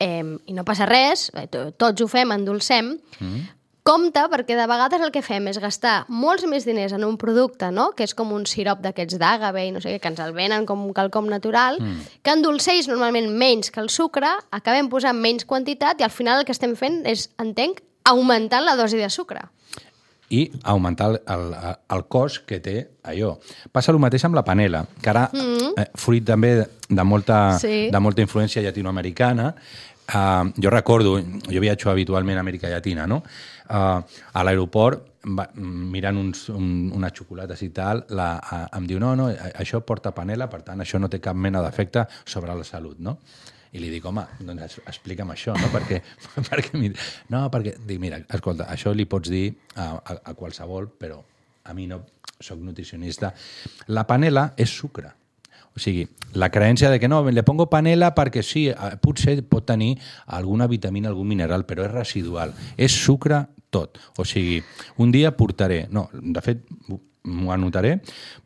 eh, 0.00 0.24
i 0.46 0.52
no 0.56 0.64
passa 0.64 0.84
res, 0.88 1.30
eh, 1.34 1.46
to- 1.48 1.70
tots 1.72 2.02
ho 2.04 2.08
fem, 2.08 2.32
endolcem, 2.32 2.98
mm. 3.20 3.46
Compte, 3.88 4.20
perquè 4.28 4.52
de 4.52 4.66
vegades 4.68 5.00
el 5.00 5.08
que 5.14 5.22
fem 5.24 5.46
és 5.48 5.56
gastar 5.62 6.02
molts 6.12 6.44
més 6.44 6.66
diners 6.68 6.92
en 6.92 7.06
un 7.06 7.14
producte, 7.16 7.70
no? 7.72 7.86
que 7.96 8.04
és 8.04 8.12
com 8.12 8.34
un 8.36 8.42
sirop 8.44 8.82
d'aquests 8.84 9.16
d'àgave 9.16 9.62
i 9.64 9.70
no 9.72 9.80
sé 9.80 9.94
què, 9.94 10.00
que 10.02 10.10
ens 10.12 10.20
el 10.20 10.34
venen 10.36 10.66
com 10.68 10.82
quelcom 10.92 11.24
natural, 11.30 11.78
mm. 11.80 12.18
que 12.20 12.34
endolceix 12.36 12.84
normalment 12.90 13.30
menys 13.32 13.70
que 13.72 13.80
el 13.80 13.88
sucre, 13.88 14.28
acabem 14.52 14.90
posant 14.92 15.16
menys 15.16 15.46
quantitat 15.48 16.02
i 16.02 16.04
al 16.04 16.12
final 16.12 16.42
el 16.42 16.44
que 16.44 16.52
estem 16.52 16.76
fent 16.76 17.00
és, 17.08 17.30
entenc, 17.40 17.80
augmentant 18.08 18.64
la 18.66 18.76
dosi 18.76 18.96
de 19.00 19.10
sucre. 19.10 19.44
i 20.30 20.42
augmentar 20.68 21.06
el, 21.08 21.14
el, 21.32 21.54
el 21.96 22.02
cost 22.12 22.42
que 22.44 22.58
té 22.60 22.74
allò. 23.08 23.30
Passa 23.72 23.94
el 23.94 23.98
mateix 23.98 24.26
amb 24.28 24.36
la 24.36 24.42
panela, 24.44 24.82
que 25.00 25.08
ara, 25.08 25.30
mm 25.32 25.38
-hmm. 25.38 25.72
eh, 25.80 25.86
fruit 25.94 26.24
també 26.24 26.66
de, 26.88 27.04
molta, 27.04 27.58
Sí. 27.58 27.88
de 27.90 27.98
molta 27.98 28.20
influència 28.20 28.60
llatinoamericana, 28.60 29.54
eh, 30.06 30.52
jo 30.62 30.70
recordo, 30.70 31.18
jo 31.18 31.60
viatjo 31.60 31.90
habitualment 31.90 32.36
a 32.36 32.40
Amèrica 32.40 32.68
Llatina, 32.68 33.06
no? 33.06 33.22
Eh, 33.70 34.00
a 34.34 34.44
l'aeroport, 34.44 35.02
mirant 35.54 36.16
uns, 36.18 36.48
un, 36.50 36.90
unes 36.94 37.12
xocolates 37.12 37.62
i 37.62 37.70
tal, 37.70 38.04
la, 38.10 38.36
a, 38.36 38.68
em 38.76 38.86
diu, 38.86 38.98
no, 39.00 39.16
no, 39.16 39.28
això 39.30 39.80
porta 39.80 40.12
panela, 40.12 40.46
per 40.48 40.60
tant, 40.62 40.78
això 40.80 40.98
no 40.98 41.08
té 41.08 41.20
cap 41.20 41.36
mena 41.36 41.62
d'efecte 41.62 42.06
sobre 42.26 42.54
la 42.54 42.64
salut, 42.64 42.98
no? 42.98 43.18
I 43.72 43.82
li 43.82 43.90
dic, 43.92 44.04
home, 44.08 44.24
doncs 44.40 44.78
explica'm 44.86 45.32
això, 45.34 45.54
no? 45.58 45.70
Perquè, 45.72 46.00
perquè 46.48 46.80
no, 47.32 47.44
perquè, 47.52 47.76
dic, 47.84 48.00
mira, 48.02 48.20
escolta, 48.34 48.68
això 48.72 48.94
li 48.96 49.08
pots 49.10 49.30
dir 49.32 49.50
a, 49.76 49.90
a, 49.98 50.18
a 50.32 50.36
qualsevol, 50.38 50.88
però 50.98 51.20
a 51.68 51.74
mi 51.76 51.86
no 51.86 52.02
sóc 52.40 52.60
nutricionista. 52.62 53.34
La 53.92 54.06
panela 54.08 54.52
és 54.56 54.72
sucre. 54.72 55.12
O 55.76 55.80
sigui, 55.80 56.08
la 56.34 56.48
creença 56.50 56.90
de 56.90 56.98
que 56.98 57.08
no, 57.08 57.20
le 57.30 57.44
pongo 57.46 57.68
panela 57.70 58.10
perquè 58.16 58.42
sí, 58.42 58.66
eh, 58.72 58.96
potser 59.02 59.36
pot 59.46 59.66
tenir 59.68 59.92
alguna 60.26 60.66
vitamina, 60.66 61.12
algun 61.12 61.28
mineral, 61.28 61.66
però 61.68 61.84
és 61.86 61.92
residual. 61.92 62.54
És 62.76 62.96
sucre 62.96 63.44
tot. 63.70 64.00
O 64.18 64.24
sigui, 64.26 64.62
un 64.98 65.12
dia 65.14 65.36
portaré, 65.36 65.84
no, 65.92 66.08
de 66.12 66.42
fet, 66.42 66.64
m'ho 66.88 67.52
anotaré, 67.52 67.98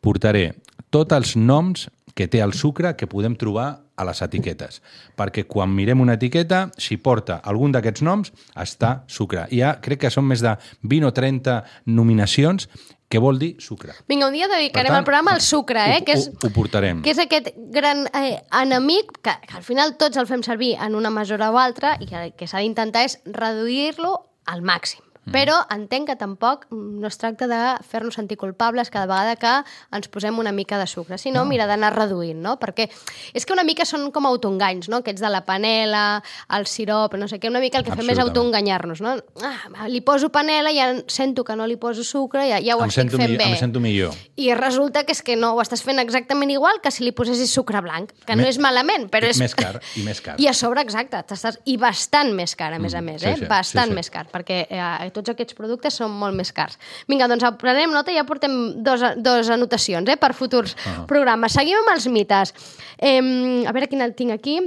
portaré 0.03 0.51
tots 0.93 1.15
els 1.15 1.35
noms 1.39 1.87
que 2.13 2.27
té 2.27 2.39
el 2.45 2.53
sucre 2.53 2.95
que 2.95 3.07
podem 3.07 3.35
trobar 3.35 3.81
a 3.95 4.03
les 4.05 4.21
etiquetes. 4.21 4.81
Perquè 5.17 5.45
quan 5.49 5.69
mirem 5.73 6.01
una 6.01 6.13
etiqueta, 6.17 6.67
si 6.77 6.97
porta 6.97 7.39
algun 7.45 7.71
d'aquests 7.73 8.01
noms, 8.05 8.31
està 8.55 9.03
sucre. 9.07 9.47
I 9.51 9.59
ja 9.61 9.75
crec 9.81 9.99
que 10.05 10.11
són 10.13 10.25
més 10.29 10.41
de 10.41 10.55
20 10.81 11.07
o 11.09 11.13
30 11.13 11.63
nominacions 11.85 12.67
que 13.09 13.19
vol 13.21 13.37
dir 13.37 13.51
sucre. 13.61 13.93
Vinga, 14.09 14.25
un 14.27 14.33
dia 14.33 14.47
dedicarem 14.49 14.87
Per 14.89 14.93
tant, 14.95 14.99
el 15.03 15.05
programa 15.05 15.33
al 15.35 15.41
sucre, 15.45 15.83
eh? 15.91 15.99
ho- 16.01 16.05
que 16.05 16.15
és, 16.17 16.27
ho- 16.33 16.47
ho 16.47 16.49
portarem. 16.55 17.03
Que 17.05 17.11
és 17.13 17.19
aquest 17.21 17.51
gran 17.73 18.07
eh, 18.13 18.39
enemic 18.61 19.11
que, 19.21 19.35
que 19.47 19.57
al 19.59 19.63
final 19.65 19.95
tots 20.01 20.17
el 20.17 20.25
fem 20.25 20.41
servir 20.41 20.73
en 20.81 20.95
una 20.97 21.11
mesura 21.13 21.51
o 21.53 21.59
altra 21.61 21.95
i 22.01 22.07
que 22.09 22.17
el 22.23 22.33
que 22.33 22.47
s'ha 22.49 22.63
d'intentar 22.65 23.05
és 23.05 23.19
reduir-lo 23.25 24.15
al 24.49 24.61
màxim. 24.65 25.01
Mm. 25.25 25.31
Però 25.31 25.55
entenc 25.71 26.09
que 26.09 26.15
tampoc 26.19 26.65
mm, 26.69 26.99
no 26.99 27.07
es 27.07 27.17
tracta 27.17 27.47
de 27.47 27.59
fer-nos 27.87 28.15
sentir 28.15 28.35
culpables 28.37 28.89
cada 28.91 29.05
vegada 29.07 29.35
que 29.39 29.53
ens 29.95 30.09
posem 30.11 30.37
una 30.39 30.51
mica 30.51 30.77
de 30.77 30.87
sucre, 30.87 31.17
sinó 31.17 31.43
no. 31.43 31.49
mira 31.49 31.65
d'anar 31.65 31.93
reduint, 31.95 32.41
no? 32.43 32.57
Perquè 32.59 32.89
és 33.33 33.45
que 33.45 33.53
una 33.55 33.63
mica 33.63 33.85
són 33.87 34.09
com 34.11 34.25
autoenganys, 34.27 34.89
no? 34.91 34.97
Aquests 34.99 35.21
de 35.23 35.29
la 35.31 35.43
panela, 35.47 36.21
el 36.57 36.67
sirop, 36.67 37.15
no 37.15 37.27
sé 37.31 37.39
què, 37.39 37.47
una 37.49 37.61
mica 37.63 37.79
el 37.79 37.85
que 37.87 37.95
fem 37.95 38.09
és 38.11 38.19
autoenganyar-nos, 38.19 38.99
no? 39.01 39.15
Ah, 39.43 39.87
li 39.87 40.01
poso 40.01 40.27
panela 40.29 40.71
i 40.71 40.77
ja 40.81 40.89
sento 41.07 41.43
que 41.47 41.55
no 41.55 41.67
li 41.67 41.77
poso 41.77 42.03
sucre, 42.03 42.43
ja, 42.49 42.59
ja 42.59 42.75
ho 42.75 42.83
Em 42.83 42.91
estic 42.91 43.03
sento, 43.05 43.17
fent 43.17 43.29
millor, 43.31 43.43
bé. 43.45 43.49
em 43.53 43.59
sento 43.59 43.79
millor. 43.79 44.13
I 44.35 44.51
resulta 44.59 45.05
que 45.05 45.13
és 45.15 45.21
que 45.23 45.37
no, 45.39 45.53
ho 45.55 45.61
estàs 45.63 45.83
fent 45.87 45.99
exactament 46.03 46.51
igual 46.51 46.81
que 46.83 46.91
si 46.91 47.03
li 47.05 47.11
posessis 47.15 47.51
sucre 47.53 47.79
blanc, 47.81 48.11
que 48.27 48.35
no 48.35 48.43
Me- 48.43 48.49
és 48.51 48.59
malament, 48.59 49.07
però 49.09 49.29
és... 49.31 49.39
Més 49.39 49.55
car, 49.55 49.79
i 49.95 50.03
més 50.03 50.19
car. 50.21 50.35
I 50.41 50.47
a 50.51 50.53
sobre, 50.53 50.81
exacte, 50.83 51.23
i 51.65 51.77
bastant 51.77 52.33
més 52.35 52.55
car, 52.59 52.73
a 52.73 52.79
més 52.79 52.93
a 52.93 52.99
Mm, 53.01 53.05
més, 53.05 53.21
sí, 53.21 53.27
eh? 53.29 53.35
sí, 53.39 53.45
bastant 53.49 53.87
sí, 53.87 53.91
sí. 53.91 53.95
més 53.95 54.09
car, 54.09 54.27
perquè 54.31 54.61
eh, 54.69 54.79
tots 55.15 55.31
aquests 55.33 55.55
productes 55.57 55.95
són 56.01 56.11
molt 56.11 56.35
més 56.35 56.51
cars. 56.51 56.77
Vinga, 57.07 57.27
doncs 57.31 57.45
prenem 57.61 57.93
nota 57.93 58.11
i 58.11 58.17
ja 58.17 58.25
portem 58.27 58.83
dos, 58.83 59.01
dos 59.17 59.49
anotacions 59.53 60.09
eh, 60.09 60.17
per 60.17 60.33
futurs 60.33 60.75
Ah. 60.85 61.05
programes. 61.07 61.53
Seguim 61.53 61.77
amb 61.79 61.93
els 61.95 62.07
mites. 62.11 62.53
Eh, 62.97 63.19
a 63.67 63.71
veure 63.71 63.87
quin 63.87 64.01
el 64.01 64.13
tinc 64.15 64.31
aquí. 64.35 64.59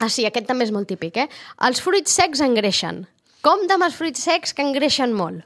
Ah, 0.00 0.08
sí, 0.08 0.24
aquest 0.28 0.46
també 0.46 0.64
és 0.68 0.70
molt 0.70 0.86
típic, 0.86 1.16
eh? 1.16 1.28
Els 1.66 1.80
fruits 1.82 2.12
secs 2.14 2.40
engreixen. 2.44 3.06
Compte 3.42 3.74
amb 3.74 3.82
els 3.88 3.94
fruits 3.98 4.22
secs 4.22 4.52
que 4.54 4.62
engreixen 4.62 5.12
molt. 5.14 5.42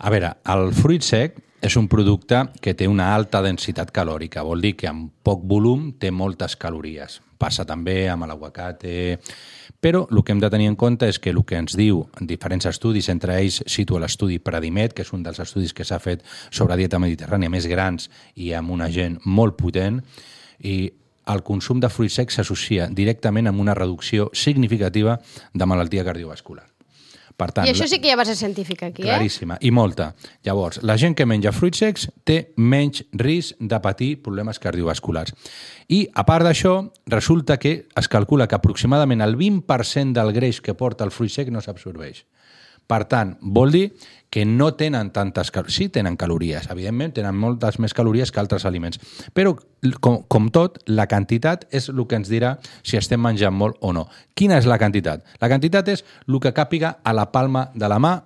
A 0.00 0.10
veure, 0.10 0.34
el 0.48 0.70
fruit 0.72 1.02
sec 1.04 1.36
és 1.60 1.76
un 1.76 1.88
producte 1.92 2.40
que 2.60 2.74
té 2.74 2.88
una 2.88 3.10
alta 3.14 3.42
densitat 3.44 3.92
calòrica, 3.92 4.44
vol 4.46 4.62
dir 4.64 4.74
que 4.80 4.88
amb 4.88 5.10
poc 5.22 5.42
volum 5.44 5.90
té 6.00 6.10
moltes 6.10 6.56
calories. 6.56 7.20
Passa 7.40 7.66
també 7.68 8.06
amb 8.08 8.28
l'aguacate... 8.28 9.20
Però 9.80 10.02
el 10.12 10.18
que 10.20 10.34
hem 10.34 10.40
de 10.42 10.50
tenir 10.52 10.66
en 10.68 10.74
compte 10.76 11.08
és 11.08 11.16
que 11.16 11.30
el 11.32 11.38
que 11.48 11.56
ens 11.56 11.72
diu 11.72 12.02
en 12.20 12.26
diferents 12.28 12.66
estudis, 12.68 13.06
entre 13.08 13.38
ells 13.40 13.62
situa 13.64 14.02
l'estudi 14.02 14.36
Predimet, 14.36 14.92
que 14.92 15.06
és 15.06 15.12
un 15.16 15.22
dels 15.24 15.40
estudis 15.40 15.72
que 15.72 15.86
s'ha 15.88 15.96
fet 16.04 16.20
sobre 16.50 16.76
dieta 16.76 17.00
mediterrània 17.00 17.48
més 17.48 17.64
grans 17.64 18.10
i 18.36 18.52
amb 18.52 18.76
una 18.76 18.90
gent 18.92 19.16
molt 19.24 19.56
potent, 19.56 20.02
i 20.60 20.92
el 21.32 21.40
consum 21.46 21.80
de 21.80 21.88
fruits 21.88 22.20
secs 22.20 22.36
s'associa 22.36 22.90
directament 22.92 23.48
amb 23.48 23.64
una 23.64 23.76
reducció 23.78 24.28
significativa 24.36 25.16
de 25.54 25.70
malaltia 25.72 26.04
cardiovascular. 26.04 26.69
Per 27.40 27.48
tant, 27.56 27.64
I 27.64 27.72
això 27.72 27.86
sí 27.88 28.00
que 28.02 28.10
hi 28.10 28.12
ha 28.12 28.18
base 28.20 28.34
científica 28.36 28.90
aquí, 28.90 29.06
eh? 29.06 29.08
Claríssima, 29.08 29.56
i 29.64 29.70
molta. 29.72 30.10
Llavors, 30.44 30.82
la 30.84 30.98
gent 31.00 31.16
que 31.16 31.24
menja 31.28 31.54
fruits 31.56 31.80
secs 31.80 32.08
té 32.28 32.38
menys 32.60 33.04
risc 33.16 33.56
de 33.60 33.78
patir 33.80 34.10
problemes 34.24 34.60
cardiovasculars. 34.60 35.32
I, 35.88 36.02
a 36.12 36.26
part 36.28 36.44
d'això, 36.44 36.74
resulta 37.08 37.56
que 37.62 37.72
es 37.96 38.10
calcula 38.12 38.46
que 38.48 38.58
aproximadament 38.58 39.24
el 39.24 39.38
20% 39.40 40.12
del 40.18 40.34
greix 40.36 40.60
que 40.60 40.76
porta 40.76 41.06
el 41.08 41.14
fruit 41.14 41.32
sec 41.32 41.48
no 41.54 41.64
s'absorbeix. 41.64 42.26
Per 42.90 43.04
tant, 43.06 43.36
vol 43.40 43.70
dir 43.72 43.84
que 44.30 44.44
no 44.46 44.74
tenen 44.74 45.10
tantes 45.10 45.50
calories. 45.50 45.74
Sí, 45.74 45.88
tenen 45.90 46.16
calories, 46.16 46.70
evidentment, 46.70 47.12
tenen 47.18 47.36
moltes 47.36 47.80
més 47.82 47.94
calories 47.94 48.30
que 48.30 48.40
altres 48.40 48.64
aliments. 48.64 49.02
Però, 49.34 49.56
com, 49.98 50.22
com 50.30 50.48
tot, 50.54 50.78
la 50.86 51.08
quantitat 51.10 51.66
és 51.74 51.90
el 51.90 52.04
que 52.06 52.20
ens 52.20 52.30
dirà 52.30 52.54
si 52.86 52.96
estem 52.96 53.20
menjant 53.20 53.54
molt 53.54 53.82
o 53.82 53.92
no. 53.92 54.06
Quina 54.38 54.60
és 54.62 54.70
la 54.70 54.78
quantitat? 54.78 55.26
La 55.42 55.50
quantitat 55.50 55.90
és 55.90 56.06
el 56.28 56.38
que 56.40 56.54
càpiga 56.54 56.96
a 57.02 57.14
la 57.16 57.28
palma 57.34 57.68
de 57.74 57.90
la 57.90 57.98
mà 57.98 58.20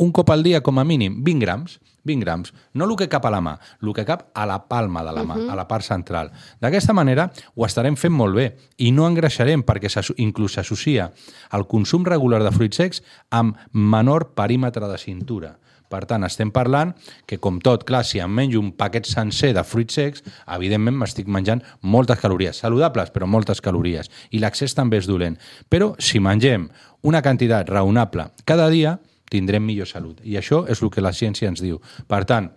un 0.00 0.12
cop 0.16 0.30
al 0.32 0.42
dia 0.42 0.62
com 0.64 0.80
a 0.80 0.84
mínim, 0.84 1.20
20 1.22 1.44
grams. 1.44 1.78
20 2.04 2.24
grams. 2.24 2.54
No 2.74 2.86
el 2.88 2.96
que 2.96 3.08
cap 3.08 3.26
a 3.26 3.30
la 3.30 3.40
mà, 3.40 3.58
el 3.82 3.92
que 3.94 4.04
cap 4.04 4.28
a 4.34 4.46
la 4.46 4.58
palma 4.68 5.04
de 5.04 5.12
la 5.12 5.24
mà, 5.24 5.36
uh 5.36 5.42
-huh. 5.42 5.52
a 5.52 5.56
la 5.56 5.68
part 5.68 5.84
central. 5.84 6.30
D'aquesta 6.60 6.92
manera 6.92 7.30
ho 7.54 7.66
estarem 7.66 7.96
fent 7.96 8.12
molt 8.12 8.34
bé 8.34 8.56
i 8.76 8.92
no 8.92 9.06
engreixarem 9.06 9.62
perquè 9.64 9.90
inclús 10.16 10.52
s'associa 10.52 11.12
el 11.52 11.66
consum 11.66 12.04
regular 12.04 12.42
de 12.42 12.52
fruits 12.52 12.76
secs 12.76 13.02
amb 13.30 13.56
menor 13.72 14.34
perímetre 14.34 14.88
de 14.88 14.98
cintura. 14.98 15.58
Per 15.90 16.04
tant, 16.06 16.22
estem 16.22 16.52
parlant 16.54 16.92
que, 17.26 17.40
com 17.42 17.58
tot, 17.58 17.82
clar, 17.88 18.04
si 18.06 18.20
em 18.22 18.30
menjo 18.30 18.60
un 18.62 18.70
paquet 18.78 19.08
sencer 19.10 19.50
de 19.56 19.64
fruits 19.66 19.96
secs, 19.98 20.22
evidentment 20.46 20.94
m'estic 21.00 21.26
menjant 21.26 21.64
moltes 21.82 22.20
calories, 22.22 22.62
saludables, 22.62 23.10
però 23.10 23.26
moltes 23.26 23.60
calories. 23.60 24.10
I 24.30 24.38
l'accés 24.38 24.76
també 24.78 25.00
és 25.02 25.10
dolent. 25.10 25.34
Però 25.68 25.96
si 25.98 26.22
mengem 26.22 26.68
una 27.02 27.24
quantitat 27.26 27.68
raonable 27.74 28.28
cada 28.46 28.68
dia, 28.70 29.00
tindrem 29.30 29.64
millor 29.64 29.88
salut. 29.88 30.20
I 30.26 30.36
això 30.40 30.64
és 30.68 30.82
el 30.82 30.90
que 30.92 31.04
la 31.04 31.14
ciència 31.16 31.48
ens 31.48 31.62
diu. 31.62 31.80
Per 32.10 32.24
tant, 32.28 32.50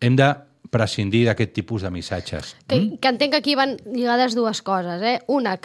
hem 0.00 0.16
de 0.16 0.30
prescindir 0.70 1.24
d'aquest 1.26 1.52
tipus 1.54 1.82
de 1.82 1.90
missatges. 1.90 2.54
Que, 2.66 2.76
mm? 2.76 2.98
que 3.00 3.10
entenc 3.12 3.32
que 3.32 3.40
aquí 3.40 3.54
van 3.58 3.76
lligades 3.86 4.34
dues 4.36 4.60
coses. 4.66 5.02
Eh? 5.02 5.16
Una, 5.32 5.56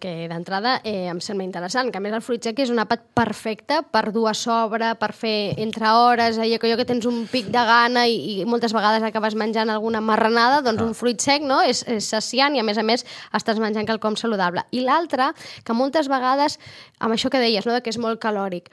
que 0.00 0.12
d'entrada 0.30 0.76
eh, 0.84 1.08
em 1.10 1.20
sembla 1.24 1.46
interessant, 1.46 1.90
que 1.92 2.00
a 2.00 2.04
més 2.04 2.14
el 2.14 2.22
fruit 2.24 2.44
sec 2.44 2.62
és 2.64 2.72
un 2.72 2.80
àpat 2.82 3.04
perfecte 3.16 3.80
per 3.92 4.06
dur 4.14 4.28
a 4.30 4.34
sobre, 4.38 4.94
per 5.00 5.10
fer 5.16 5.54
entre 5.62 5.90
hores, 5.98 6.38
allò 6.38 6.58
que, 6.60 6.70
allò 6.70 6.80
que 6.80 6.88
tens 6.88 7.08
un 7.10 7.24
pic 7.30 7.50
de 7.54 7.66
gana 7.68 8.06
i, 8.08 8.40
i 8.40 8.48
moltes 8.48 8.74
vegades 8.76 9.04
acabes 9.06 9.36
menjant 9.38 9.72
alguna 9.72 10.02
marranada, 10.04 10.62
doncs 10.64 10.82
ah. 10.82 10.88
un 10.90 10.98
fruit 10.98 11.20
sec 11.20 11.44
no? 11.46 11.60
és, 11.62 11.84
és 11.90 12.08
saciant 12.14 12.56
i 12.56 12.62
a 12.62 12.66
més 12.66 12.80
a 12.80 12.86
més 12.86 13.06
estàs 13.34 13.60
menjant 13.62 13.88
quelcom 13.88 14.18
saludable. 14.20 14.64
I 14.72 14.84
l'altra, 14.86 15.32
que 15.64 15.76
moltes 15.76 16.10
vegades, 16.12 16.58
amb 17.00 17.16
això 17.16 17.30
que 17.30 17.42
deies, 17.42 17.66
no? 17.66 17.76
que 17.82 17.92
és 17.92 18.00
molt 18.00 18.22
calòric, 18.22 18.70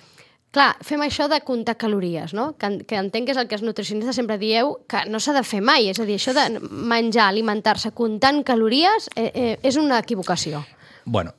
Clar, 0.52 0.74
fem 0.84 1.00
això 1.06 1.30
de 1.32 1.40
comptar 1.48 1.78
calories, 1.80 2.34
no? 2.36 2.50
Que, 2.60 2.82
que 2.88 2.98
entenc 3.00 3.30
que 3.30 3.32
és 3.32 3.40
el 3.40 3.48
que 3.48 3.56
els 3.56 3.64
nutricionistes 3.64 4.18
sempre 4.20 4.36
dieu 4.42 4.74
que 4.92 5.06
no 5.08 5.22
s'ha 5.24 5.36
de 5.38 5.46
fer 5.48 5.62
mai. 5.64 5.88
És 5.88 6.02
a 6.04 6.08
dir, 6.08 6.18
això 6.20 6.36
de 6.36 6.60
menjar, 6.60 7.30
alimentar-se 7.30 7.94
comptant 7.96 8.44
calories 8.44 9.08
eh, 9.16 9.30
eh, 9.32 9.54
és 9.64 9.80
una 9.80 10.02
equivocació. 10.04 10.60
Bueno, 11.06 11.32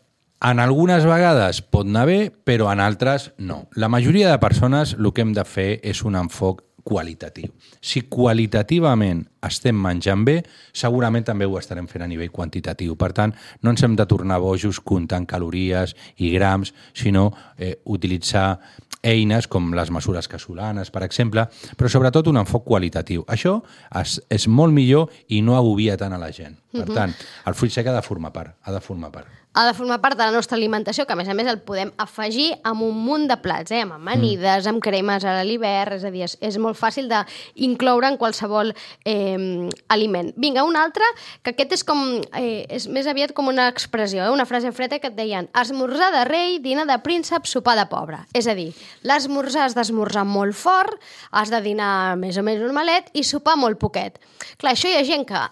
en 0.42 0.58
algunes 0.58 1.04
vegades 1.04 1.60
pot 1.60 1.86
anar 1.86 2.06
bé, 2.08 2.18
però 2.32 2.72
en 2.72 2.80
altres 2.80 3.28
no. 3.36 3.66
La 3.76 3.92
majoria 3.92 4.30
de 4.32 4.40
persones 4.40 4.96
el 4.98 5.12
que 5.12 5.22
hem 5.22 5.36
de 5.36 5.44
fer 5.44 5.68
és 5.84 6.00
un 6.08 6.16
enfoc 6.16 6.64
qualitatiu. 6.84 7.50
Si 7.80 8.04
qualitativament 8.10 9.24
estem 9.42 9.78
menjant 9.78 10.24
bé, 10.26 10.38
segurament 10.72 11.24
també 11.26 11.46
ho 11.46 11.58
estarem 11.58 11.88
fent 11.90 12.04
a 12.04 12.10
nivell 12.10 12.32
quantitatiu. 12.34 12.96
Per 12.98 13.12
tant, 13.16 13.34
no 13.62 13.72
ens 13.72 13.82
hem 13.82 13.96
de 13.98 14.06
tornar 14.06 14.40
bojos 14.42 14.80
comptant 14.80 15.26
calories 15.26 15.96
i 16.18 16.32
grams, 16.34 16.74
sinó 16.94 17.30
eh, 17.58 17.76
utilitzar 17.84 18.60
eines 19.02 19.48
com 19.50 19.72
les 19.74 19.90
mesures 19.90 20.28
casolanes, 20.30 20.92
per 20.94 21.02
exemple, 21.02 21.48
però 21.76 21.90
sobretot 21.90 22.30
un 22.30 22.38
enfoc 22.38 22.64
qualitatiu. 22.68 23.26
Això 23.26 23.58
és, 23.98 24.20
és 24.30 24.46
molt 24.46 24.74
millor 24.74 25.10
i 25.34 25.42
no 25.42 25.58
agobia 25.58 25.98
tant 25.98 26.14
a 26.14 26.22
la 26.22 26.30
gent. 26.30 26.56
Per 26.72 26.86
-huh. 26.86 26.94
tant, 26.94 27.14
el 27.46 27.54
fruit 27.54 27.72
sec 27.72 27.86
ha 27.86 27.98
de 27.98 28.02
formar 28.02 28.32
part, 28.32 28.56
ha 28.62 28.72
de 28.72 28.80
formar 28.80 29.10
part 29.10 29.41
ha 29.54 29.66
de 29.66 29.74
formar 29.74 30.00
part 30.00 30.16
de 30.16 30.24
la 30.24 30.32
nostra 30.32 30.56
alimentació, 30.56 31.04
que 31.06 31.12
a 31.12 31.18
més 31.18 31.28
a 31.28 31.34
més 31.36 31.48
el 31.50 31.60
podem 31.66 31.92
afegir 32.00 32.52
amb 32.68 32.84
un 32.86 32.96
munt 33.04 33.26
de 33.28 33.36
plats, 33.42 33.72
eh? 33.74 33.82
amb 33.84 33.96
amanides, 33.98 34.64
mm. 34.64 34.70
amb 34.72 34.84
cremes 34.84 35.26
a 35.28 35.34
l'hivern, 35.44 35.98
és 35.98 36.06
a 36.08 36.12
dir, 36.14 36.24
és, 36.26 36.36
és 36.40 36.58
molt 36.62 36.78
fàcil 36.78 37.10
d'incloure 37.10 38.08
en 38.08 38.18
qualsevol 38.20 38.72
eh, 38.72 39.68
aliment. 39.92 40.32
Vinga, 40.40 40.64
un 40.68 40.78
altre, 40.80 41.06
que 41.44 41.52
aquest 41.52 41.76
és 41.78 41.86
com, 41.88 42.02
eh, 42.38 42.64
és 42.72 42.88
més 42.88 43.08
aviat 43.10 43.36
com 43.36 43.52
una 43.52 43.68
expressió, 43.72 44.24
eh? 44.24 44.32
una 44.32 44.48
frase 44.48 44.72
freda 44.72 45.00
que 45.02 45.12
et 45.12 45.18
deien 45.18 45.50
esmorzar 45.58 46.12
de 46.16 46.26
rei, 46.28 46.58
dinar 46.64 46.88
de 46.88 46.98
príncep, 47.04 47.48
sopar 47.50 47.76
de 47.78 47.88
pobre. 47.92 48.22
És 48.36 48.48
a 48.48 48.56
dir, 48.58 48.70
l'esmorzar 49.04 49.66
has 49.66 49.76
d'esmorzar 49.76 50.24
molt 50.28 50.56
fort, 50.56 50.96
has 51.30 51.52
de 51.52 51.60
dinar 51.64 52.16
més 52.20 52.40
o 52.40 52.46
menys 52.46 52.64
normalet 52.64 53.12
i 53.12 53.26
sopar 53.26 53.58
molt 53.60 53.80
poquet. 53.82 54.16
Clar, 54.56 54.72
això 54.72 54.88
hi 54.88 54.96
ha 54.96 55.04
gent 55.04 55.28
que 55.28 55.42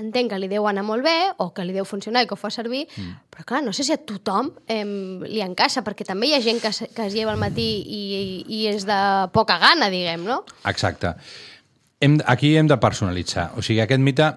entenc 0.00 0.32
que 0.32 0.38
li 0.40 0.48
deu 0.50 0.66
anar 0.66 0.84
molt 0.86 1.04
bé 1.06 1.16
o 1.38 1.50
que 1.54 1.64
li 1.66 1.74
deu 1.76 1.86
funcionar 1.86 2.24
i 2.24 2.28
que 2.28 2.34
ho 2.34 2.40
fa 2.40 2.50
servir, 2.50 2.84
mm. 2.90 3.16
però 3.30 3.46
clar, 3.48 3.62
no 3.66 3.72
sé 3.76 3.86
si 3.86 3.94
a 3.94 3.98
tothom 3.98 4.50
eh, 4.66 4.84
li 5.28 5.42
encaixa, 5.44 5.84
perquè 5.86 6.06
també 6.06 6.30
hi 6.30 6.36
ha 6.36 6.42
gent 6.44 6.60
que, 6.62 6.72
que 6.94 7.08
es 7.08 7.14
lleva 7.14 7.34
al 7.34 7.40
matí 7.40 7.68
i, 7.82 8.04
i 8.46 8.64
és 8.72 8.86
de 8.88 9.00
poca 9.34 9.58
gana, 9.62 9.90
diguem, 9.92 10.26
no? 10.26 10.42
Exacte. 10.70 11.14
Hem, 12.02 12.18
aquí 12.26 12.56
hem 12.58 12.68
de 12.70 12.78
personalitzar. 12.82 13.52
O 13.56 13.62
sigui, 13.62 13.80
aquest 13.84 14.02
mite 14.02 14.32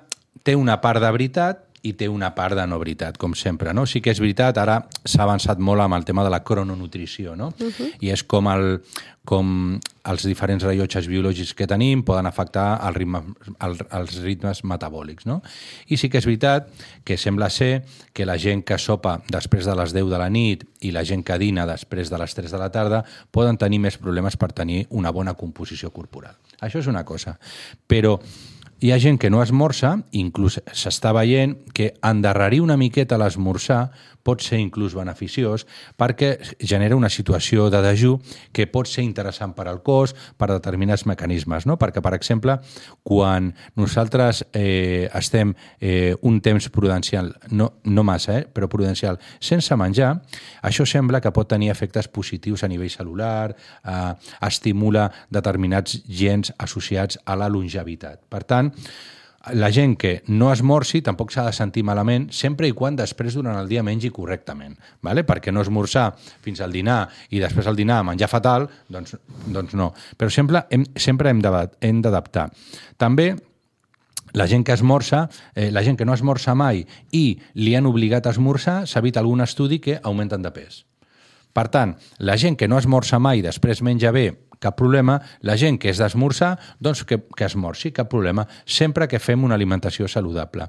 té 0.45 0.55
una 0.55 0.77
part 0.81 1.01
de 1.03 1.09
veritat 1.11 1.66
i 1.85 1.93
té 1.93 2.07
una 2.09 2.31
part 2.35 2.55
de 2.57 2.65
no 2.67 2.79
veritat, 2.81 3.17
com 3.21 3.35
sempre. 3.37 3.73
No? 3.73 3.85
Sí 3.85 4.01
que 4.01 4.11
és 4.13 4.21
veritat, 4.21 4.57
ara 4.57 4.79
s'ha 5.03 5.23
avançat 5.25 5.59
molt 5.61 5.83
amb 5.83 5.97
el 5.97 6.05
tema 6.07 6.23
de 6.25 6.31
la 6.33 6.43
crononutrició, 6.43 7.35
no? 7.35 7.53
Uh 7.59 7.67
-huh. 7.69 7.91
i 8.01 8.09
és 8.09 8.23
com, 8.23 8.47
el, 8.47 8.81
com 9.25 9.79
els 10.03 10.23
diferents 10.23 10.63
rellotges 10.63 11.07
biològics 11.07 11.53
que 11.53 11.67
tenim 11.67 12.03
poden 12.03 12.25
afectar 12.25 12.79
el 12.87 12.95
ritme, 12.95 13.21
el, 13.59 13.77
els 13.91 14.21
ritmes 14.23 14.63
metabòlics. 14.63 15.25
No? 15.25 15.41
I 15.87 15.97
sí 15.97 16.09
que 16.09 16.17
és 16.17 16.25
veritat 16.25 16.67
que 17.03 17.17
sembla 17.17 17.49
ser 17.49 17.83
que 18.13 18.25
la 18.25 18.37
gent 18.37 18.63
que 18.63 18.77
sopa 18.77 19.21
després 19.29 19.65
de 19.65 19.75
les 19.75 19.93
10 19.93 20.09
de 20.09 20.17
la 20.17 20.29
nit 20.29 20.63
i 20.81 20.91
la 20.91 21.03
gent 21.03 21.23
que 21.23 21.37
dina 21.37 21.65
després 21.65 22.09
de 22.09 22.17
les 22.17 22.33
3 22.33 22.51
de 22.51 22.57
la 22.57 22.69
tarda 22.69 23.03
poden 23.31 23.57
tenir 23.57 23.79
més 23.79 23.97
problemes 23.97 24.37
per 24.37 24.53
tenir 24.53 24.87
una 24.89 25.11
bona 25.11 25.33
composició 25.33 25.91
corporal. 25.91 26.35
Això 26.61 26.79
és 26.79 26.87
una 26.87 27.03
cosa. 27.03 27.37
Però 27.87 28.19
hi 28.79 28.91
ha 28.91 28.99
gent 29.01 29.17
que 29.17 29.31
no 29.33 29.41
esmorza, 29.41 29.95
inclús 30.13 30.59
s'està 30.69 31.13
veient 31.17 31.55
que 31.73 31.93
endarrerir 32.05 32.61
una 32.61 32.77
miqueta 32.77 33.17
l'esmorzar 33.17 33.87
pot 34.27 34.43
ser 34.43 34.59
inclús 34.59 34.95
beneficiós 34.97 35.63
perquè 35.97 36.35
genera 36.59 36.97
una 36.99 37.09
situació 37.09 37.69
de 37.71 37.81
dejú 37.85 38.17
que 38.51 38.67
pot 38.67 38.89
ser 38.91 39.05
interessant 39.07 39.55
per 39.55 39.67
al 39.71 39.79
cos, 39.85 40.13
per 40.37 40.49
determinats 40.51 41.05
mecanismes. 41.07 41.67
No? 41.69 41.77
Perquè, 41.79 42.03
per 42.03 42.13
exemple, 42.17 42.57
quan 43.07 43.53
nosaltres 43.79 44.43
eh, 44.51 45.07
estem 45.15 45.53
eh, 45.79 46.15
un 46.27 46.41
temps 46.43 46.69
prudencial, 46.73 47.31
no, 47.51 47.71
no 47.85 48.05
massa, 48.07 48.39
eh, 48.41 48.45
però 48.45 48.69
prudencial, 48.71 49.19
sense 49.39 49.75
menjar, 49.79 50.13
això 50.67 50.85
sembla 50.87 51.21
que 51.23 51.33
pot 51.33 51.49
tenir 51.49 51.71
efectes 51.71 52.09
positius 52.11 52.65
a 52.65 52.71
nivell 52.71 52.91
celular, 52.91 53.53
eh, 53.53 54.13
estimula 54.47 55.07
determinats 55.31 56.01
gens 56.07 56.51
associats 56.57 57.21
a 57.25 57.37
la 57.39 57.49
longevitat. 57.51 58.25
Per 58.27 58.43
tant, 58.47 58.73
la 59.53 59.69
gent 59.71 59.95
que 59.99 60.21
no 60.27 60.51
esmorci 60.51 61.01
tampoc 61.05 61.31
s'ha 61.33 61.45
de 61.47 61.53
sentir 61.55 61.83
malament 61.87 62.27
sempre 62.35 62.67
i 62.67 62.75
quan 62.75 62.95
després 62.97 63.35
durant 63.37 63.57
el 63.59 63.69
dia 63.69 63.83
mengi 63.83 64.11
correctament, 64.13 64.77
¿vale? 65.01 65.23
perquè 65.27 65.53
no 65.53 65.61
esmorzar 65.61 66.09
fins 66.43 66.61
al 66.61 66.75
dinar 66.75 67.05
i 67.29 67.41
després 67.43 67.67
al 67.67 67.77
dinar 67.77 68.03
menjar 68.07 68.29
fatal, 68.31 68.67
doncs, 68.89 69.17
doncs 69.45 69.75
no. 69.77 69.91
Però 70.17 70.31
sempre 70.33 70.65
hem, 70.69 70.85
sempre 70.95 71.31
hem 71.31 71.41
d'adaptar. 71.41 72.49
També 72.97 73.35
la 74.33 74.47
gent 74.47 74.65
que 74.65 74.73
esmorza, 74.73 75.27
eh, 75.55 75.71
la 75.71 75.83
gent 75.83 75.97
que 75.97 76.05
no 76.05 76.13
esmorza 76.13 76.55
mai 76.55 76.83
i 77.11 77.39
li 77.55 77.75
han 77.75 77.87
obligat 77.87 78.27
a 78.27 78.35
esmorzar, 78.35 78.85
s'ha 78.87 79.01
vist 79.01 79.17
algun 79.17 79.41
estudi 79.41 79.79
que 79.79 79.99
augmenten 80.03 80.43
de 80.43 80.51
pes. 80.51 80.83
Per 81.53 81.69
tant, 81.73 81.95
la 82.19 82.37
gent 82.37 82.57
que 82.57 82.67
no 82.67 82.77
esmorza 82.77 83.17
mai 83.17 83.41
després 83.41 83.81
menja 83.81 84.11
bé 84.11 84.29
cap 84.59 84.77
problema. 84.79 85.19
La 85.41 85.57
gent 85.57 85.79
que 85.81 85.91
és 85.91 86.01
d'esmorzar, 86.01 86.55
doncs 86.79 87.03
que, 87.07 87.19
que 87.35 87.47
esmorci, 87.47 87.91
cap 87.95 88.09
problema, 88.11 88.47
sempre 88.65 89.07
que 89.07 89.21
fem 89.21 89.43
una 89.43 89.55
alimentació 89.55 90.07
saludable. 90.07 90.67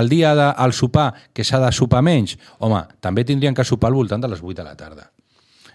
El 0.00 0.10
dia 0.12 0.34
del 0.34 0.52
de, 0.56 0.72
sopar, 0.76 1.12
que 1.32 1.44
s'ha 1.44 1.62
de 1.62 1.72
sopar 1.72 2.02
menys, 2.02 2.36
home, 2.58 2.82
també 3.00 3.24
tindrien 3.24 3.54
que 3.54 3.66
sopar 3.66 3.90
al 3.90 3.98
voltant 3.98 4.22
de 4.22 4.30
les 4.30 4.42
8 4.42 4.60
de 4.62 4.66
la 4.66 4.76
tarda. 4.76 5.10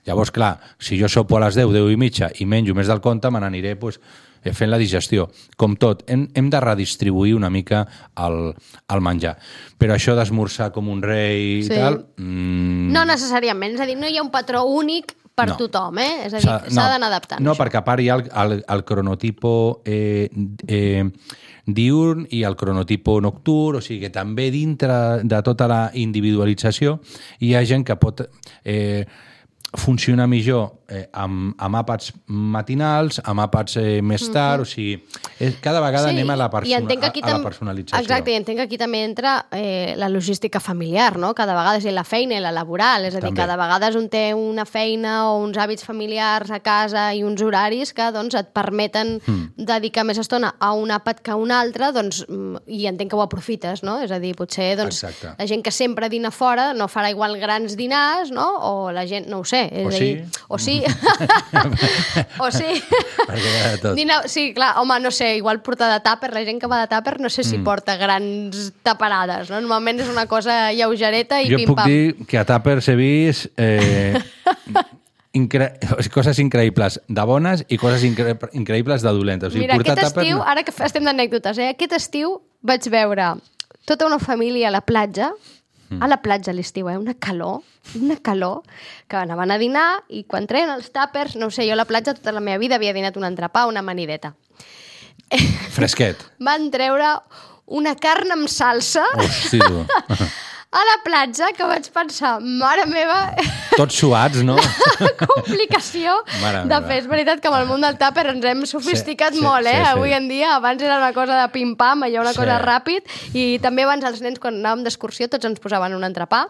Llavors, 0.05 0.29
clar, 0.31 0.59
si 0.77 0.99
jo 1.01 1.09
sopo 1.09 1.37
a 1.37 1.41
les 1.47 1.55
10, 1.57 1.71
10 1.73 1.89
i 1.95 1.97
mitja 1.97 2.29
i 2.37 2.45
menjo 2.45 2.75
més 2.77 2.87
del 2.91 3.01
compte, 3.01 3.31
me 3.33 3.41
n'aniré 3.41 3.73
pues, 3.81 3.97
eh, 4.43 4.53
fent 4.53 4.69
la 4.69 4.77
digestió. 4.77 5.25
Com 5.57 5.73
tot, 5.81 6.03
hem, 6.05 6.27
hem 6.37 6.51
de 6.53 6.61
redistribuir 6.61 7.33
una 7.35 7.49
mica 7.49 7.81
el, 8.21 8.53
el 8.93 9.01
menjar. 9.01 9.33
Però 9.81 9.97
això 9.97 10.13
d'esmorzar 10.17 10.69
com 10.75 10.91
un 10.93 11.01
rei 11.01 11.63
sí. 11.65 11.73
i 11.73 11.79
tal... 11.81 12.03
Mmm... 12.21 12.93
No 12.93 13.05
necessàriament, 13.09 13.79
és 13.79 13.81
a 13.81 13.89
dir, 13.89 13.97
no 13.97 14.07
hi 14.07 14.21
ha 14.21 14.25
un 14.25 14.29
patró 14.33 14.61
únic 14.69 15.15
per 15.35 15.49
no. 15.51 15.57
tothom, 15.59 15.99
eh? 15.99 16.25
És 16.25 16.33
a 16.33 16.39
dir, 16.39 16.47
s'ha 16.47 16.85
no, 16.85 16.91
d'anar 16.93 17.09
adaptant. 17.11 17.43
No, 17.43 17.51
això. 17.51 17.63
perquè 17.63 17.81
a 17.81 17.83
part 17.85 18.01
hi 18.01 18.07
ha 18.09 18.15
el, 18.21 18.29
el, 18.43 18.55
el 18.71 18.83
cronotipo 18.87 19.51
eh, 19.83 20.29
eh, 20.67 21.03
diurn 21.65 22.25
i 22.31 22.43
el 22.47 22.55
cronotipo 22.55 23.19
nocturn, 23.21 23.81
o 23.81 23.83
sigui 23.83 24.05
que 24.05 24.13
també 24.15 24.47
dintre 24.53 25.21
de 25.27 25.43
tota 25.43 25.67
la 25.67 25.81
individualització 25.93 26.99
hi 27.43 27.55
ha 27.55 27.65
gent 27.67 27.83
que 27.87 27.97
pot 27.99 28.23
eh, 28.63 29.03
funcionar 29.75 30.29
millor 30.31 30.84
eh, 30.89 31.07
amb, 31.13 31.53
amb 31.57 31.79
àpats 31.81 32.11
matinals, 32.27 33.19
amb 33.23 33.43
àpats 33.45 33.77
eh, 33.81 34.01
més 34.05 34.25
tard, 34.33 34.63
o 34.63 34.67
sigui, 34.69 34.99
és, 35.39 35.57
cada 35.63 35.81
vegada 35.83 36.11
anem 36.11 36.29
a 36.29 36.37
la, 36.39 36.47
i 36.47 36.53
persona, 36.53 36.95
que 37.01 37.09
aquí 37.09 37.23
a, 37.23 37.29
a 37.29 37.37
la 37.37 37.43
personalització. 37.43 38.03
Exacte, 38.03 38.31
i 38.31 38.39
entenc 38.39 38.59
que 38.61 38.65
aquí 38.67 38.79
també 38.81 39.03
entra 39.05 39.35
eh, 39.51 39.95
la 39.97 40.09
logística 40.09 40.59
familiar, 40.59 41.17
no? 41.21 41.33
Cada 41.37 41.55
vegada, 41.57 41.79
és 41.79 41.85
a 41.85 41.89
dir, 41.89 41.95
la 41.95 42.05
feina 42.07 42.37
i 42.37 42.43
la 42.43 42.53
laboral, 42.55 43.07
és 43.09 43.15
a 43.15 43.19
dir, 43.19 43.29
També. 43.29 43.41
cada 43.41 43.57
vegada 43.59 43.91
un 43.95 44.09
té 44.09 44.33
una 44.35 44.65
feina 44.65 45.31
o 45.31 45.39
uns 45.43 45.57
hàbits 45.57 45.85
familiars 45.85 46.51
a 46.51 46.59
casa 46.59 47.07
i 47.15 47.23
uns 47.23 47.41
horaris 47.41 47.93
que 47.95 48.11
doncs, 48.11 48.35
et 48.35 48.51
permeten 48.55 49.15
Hmm. 49.25 49.49
dedicar 49.57 50.03
més 50.05 50.17
estona 50.19 50.53
a 50.59 50.73
un 50.73 50.89
àpat 50.91 51.21
que 51.23 51.31
a 51.31 51.35
un 51.39 51.51
altre, 51.51 51.91
doncs, 51.95 52.25
mm, 52.27 52.65
i 52.67 52.85
entenc 52.87 53.09
que 53.11 53.15
ho 53.17 53.21
aprofites, 53.23 53.81
no? 53.83 53.99
És 54.03 54.11
a 54.11 54.19
dir, 54.19 54.35
potser 54.35 54.75
doncs, 54.77 55.03
Exacte. 55.03 55.35
la 55.39 55.47
gent 55.47 55.63
que 55.63 55.71
sempre 55.71 56.09
dina 56.09 56.31
fora 56.31 56.73
no 56.73 56.87
farà 56.87 57.09
igual 57.09 57.37
grans 57.39 57.75
dinars, 57.77 58.31
no? 58.31 58.45
O 58.61 58.91
la 58.91 59.05
gent, 59.07 59.27
no 59.27 59.39
ho 59.39 59.45
sé. 59.45 59.69
És 59.71 59.85
O 59.85 59.89
a 59.89 59.91
sí. 59.91 59.99
dir, 60.05 60.25
o 60.47 60.59
sí. 60.59 60.74
o 62.43 62.49
sí. 62.51 62.67
Perquè 63.27 63.77
tot. 63.81 63.93
Dina, 63.97 64.21
sí, 64.31 64.49
clar, 64.55 64.73
home, 64.81 64.97
no 65.03 65.11
sé, 65.11 65.35
igual 65.39 65.61
portar 65.65 65.91
de 65.93 66.01
tàper, 66.05 66.31
la 66.35 66.43
gent 66.47 66.59
que 66.61 66.67
va 66.71 66.81
de 66.83 66.89
tàper 66.91 67.17
no 67.23 67.29
sé 67.29 67.43
si 67.43 67.57
Mm. 67.57 67.63
porta 67.63 67.95
grans 67.97 68.73
taparades, 68.83 69.49
no? 69.49 69.61
Normalment 69.61 70.01
és 70.03 70.09
una 70.11 70.25
cosa 70.27 70.71
lleugereta 70.73 71.41
i 71.41 71.49
jo 71.49 71.57
puc 71.65 71.77
pim-pam. 71.77 71.87
dir 71.89 72.27
que 72.27 72.37
a 72.37 72.45
Tuppers 72.45 72.89
he 72.89 72.95
vist 72.99 73.47
eh, 73.57 74.19
incre... 75.39 75.73
coses 76.13 76.39
increïbles 76.39 76.99
de 77.07 77.25
bones 77.27 77.65
i 77.69 77.77
coses 77.77 78.03
incre... 78.03 78.37
increïbles 78.53 79.01
de 79.03 79.11
dolentes. 79.15 79.49
O 79.49 79.53
sigui, 79.53 79.65
Mira, 79.67 79.75
aquest 79.79 79.99
tàpers 80.01 80.23
estiu, 80.25 80.41
ara 80.43 80.63
que 80.63 80.73
estem 80.85 81.03
d'anècdotes, 81.07 81.57
eh? 81.59 81.69
aquest 81.75 81.93
estiu 81.99 82.39
vaig 82.65 82.87
veure 82.91 83.33
tota 83.85 84.07
una 84.07 84.17
família 84.19 84.69
a 84.69 84.71
la 84.73 84.81
platja, 84.81 85.31
Mm. 85.89 86.01
a 86.01 86.07
la 86.09 86.17
platja 86.23 86.51
a 86.51 86.55
l'estiu, 86.57 86.89
eh? 86.89 86.97
una 86.97 87.13
calor, 87.13 87.61
una 87.99 88.17
calor, 88.17 88.63
que 89.07 89.17
anaven 89.19 89.51
a 89.53 89.59
dinar 89.61 89.89
i 90.09 90.23
quan 90.25 90.47
treien 90.49 90.71
els 90.73 90.89
tàpers, 90.89 91.35
no 91.37 91.51
sé, 91.53 91.67
jo 91.67 91.75
a 91.75 91.79
la 91.79 91.85
platja 91.85 92.15
tota 92.17 92.33
la 92.33 92.41
meva 92.41 92.57
vida 92.57 92.79
havia 92.79 92.93
dinat 92.95 93.17
un 93.17 93.27
entrepà, 93.27 93.67
una 93.69 93.83
amanideta. 93.85 94.33
Fresquet. 95.75 96.21
Van 96.47 96.71
treure 96.73 97.17
una 97.65 97.95
carn 97.97 98.33
amb 98.35 98.49
salsa 98.49 99.05
Hosti, 99.17 99.59
tu. 99.59 99.85
a 100.75 100.81
la 100.89 100.95
platja 101.05 101.47
que 101.55 101.63
vaig 101.69 101.85
pensar, 101.95 102.33
mare 102.41 102.83
meva, 102.91 103.19
Tots 103.79 103.95
suats, 103.99 104.41
no? 104.43 104.55
complicació 105.25 106.13
Mare 106.41 106.61
de 106.69 106.77
fer. 106.87 106.97
És 107.01 107.07
veritat 107.11 107.41
que 107.43 107.49
amb 107.49 107.57
el 107.61 107.65
món 107.69 107.83
del 107.83 107.97
tàper 107.99 108.25
ens 108.31 108.45
hem 108.47 108.61
sofisticat 108.69 109.33
Sí, 109.35 109.39
sí, 109.41 109.45
molt, 109.45 109.67
eh? 109.67 109.73
sí, 109.79 109.81
sí. 109.83 109.89
Avui 109.93 110.13
en 110.15 110.27
dia, 110.31 110.53
abans 110.55 110.81
era 110.83 110.97
una 111.01 111.11
cosa 111.15 111.37
de 111.41 111.47
pim-pam, 111.53 112.05
allò 112.07 112.21
una 112.23 112.33
Sí. 112.35 112.39
cosa 112.41 112.59
ràpid, 112.63 113.07
i 113.35 113.45
també 113.63 113.83
abans 113.87 114.03
els 114.07 114.21
nens, 114.23 114.39
quan 114.39 114.59
anàvem 114.61 114.83
d'excursió, 114.87 115.27
tots 115.31 115.47
ens 115.47 115.59
posaven 115.63 115.95
un 115.95 116.03
entrepà, 116.07 116.45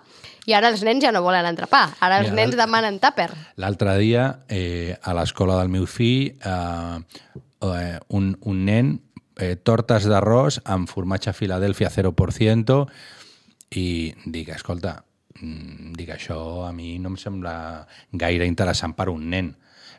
i 0.46 0.54
ara 0.54 0.70
els 0.70 0.84
nens 0.86 1.02
ja 1.06 1.12
no 1.14 1.24
volen 1.26 1.46
entrepà, 1.50 1.88
ara 2.00 2.20
els 2.22 2.30
Mira, 2.32 2.44
nens 2.44 2.58
demanen 2.58 3.00
tàper. 3.02 3.30
L'altre 3.62 3.98
dia, 4.02 4.28
eh, 4.50 4.96
a 5.02 5.14
l'escola 5.18 5.58
del 5.62 5.70
meu 5.74 5.86
fill, 5.90 6.34
eh, 6.38 7.00
eh, 7.66 8.00
un, 8.10 8.36
un 8.46 8.66
nen, 8.66 8.94
eh, 9.38 9.56
tortes 9.58 10.06
d'arròs 10.08 10.62
amb 10.66 10.90
formatge 10.90 11.34
Filadèlfia 11.34 11.90
0%, 11.90 12.86
i 13.72 14.14
dic, 14.26 14.50
escolta, 14.56 14.98
mm, 15.40 15.94
dic, 15.98 16.10
això 16.10 16.68
a 16.68 16.72
mi 16.72 16.98
no 17.00 17.14
em 17.14 17.18
sembla 17.18 17.86
gaire 18.12 18.46
interessant 18.46 18.94
per 18.94 19.10
un 19.10 19.30
nen. 19.30 19.56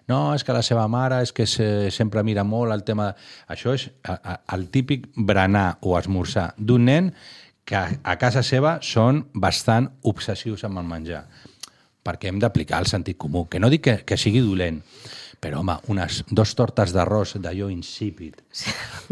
No, 0.07 0.35
és 0.35 0.44
que 0.46 0.55
la 0.55 0.62
seva 0.62 0.87
mare 0.87 1.18
és 1.22 1.33
que 1.35 1.46
se, 1.50 1.90
sempre 1.90 2.22
mira 2.22 2.44
molt 2.44 2.72
el 2.72 2.85
tema... 2.87 3.11
Això 3.48 3.74
és 3.74 3.88
el 4.55 4.68
típic 4.70 5.09
berenar 5.16 5.79
o 5.83 5.98
esmorzar 5.98 6.52
d'un 6.57 6.87
nen 6.87 7.11
que 7.66 7.76
a 7.76 8.14
casa 8.16 8.44
seva 8.46 8.79
són 8.87 9.24
bastant 9.35 9.90
obsessius 10.07 10.62
amb 10.64 10.79
el 10.79 10.87
menjar 10.87 11.24
perquè 12.07 12.31
hem 12.31 12.38
d'aplicar 12.38 12.79
el 12.79 12.87
sentit 12.87 13.18
comú. 13.18 13.48
Que 13.50 13.59
no 13.59 13.70
dic 13.72 13.83
que, 13.83 13.96
que 14.07 14.18
sigui 14.20 14.44
dolent, 14.44 14.79
però, 15.40 15.61
home, 15.61 15.77
unes 15.92 16.22
dos 16.31 16.55
tortes 16.59 16.92
d'arròs 16.94 17.37
d'allò 17.42 17.68
insípid, 17.72 18.40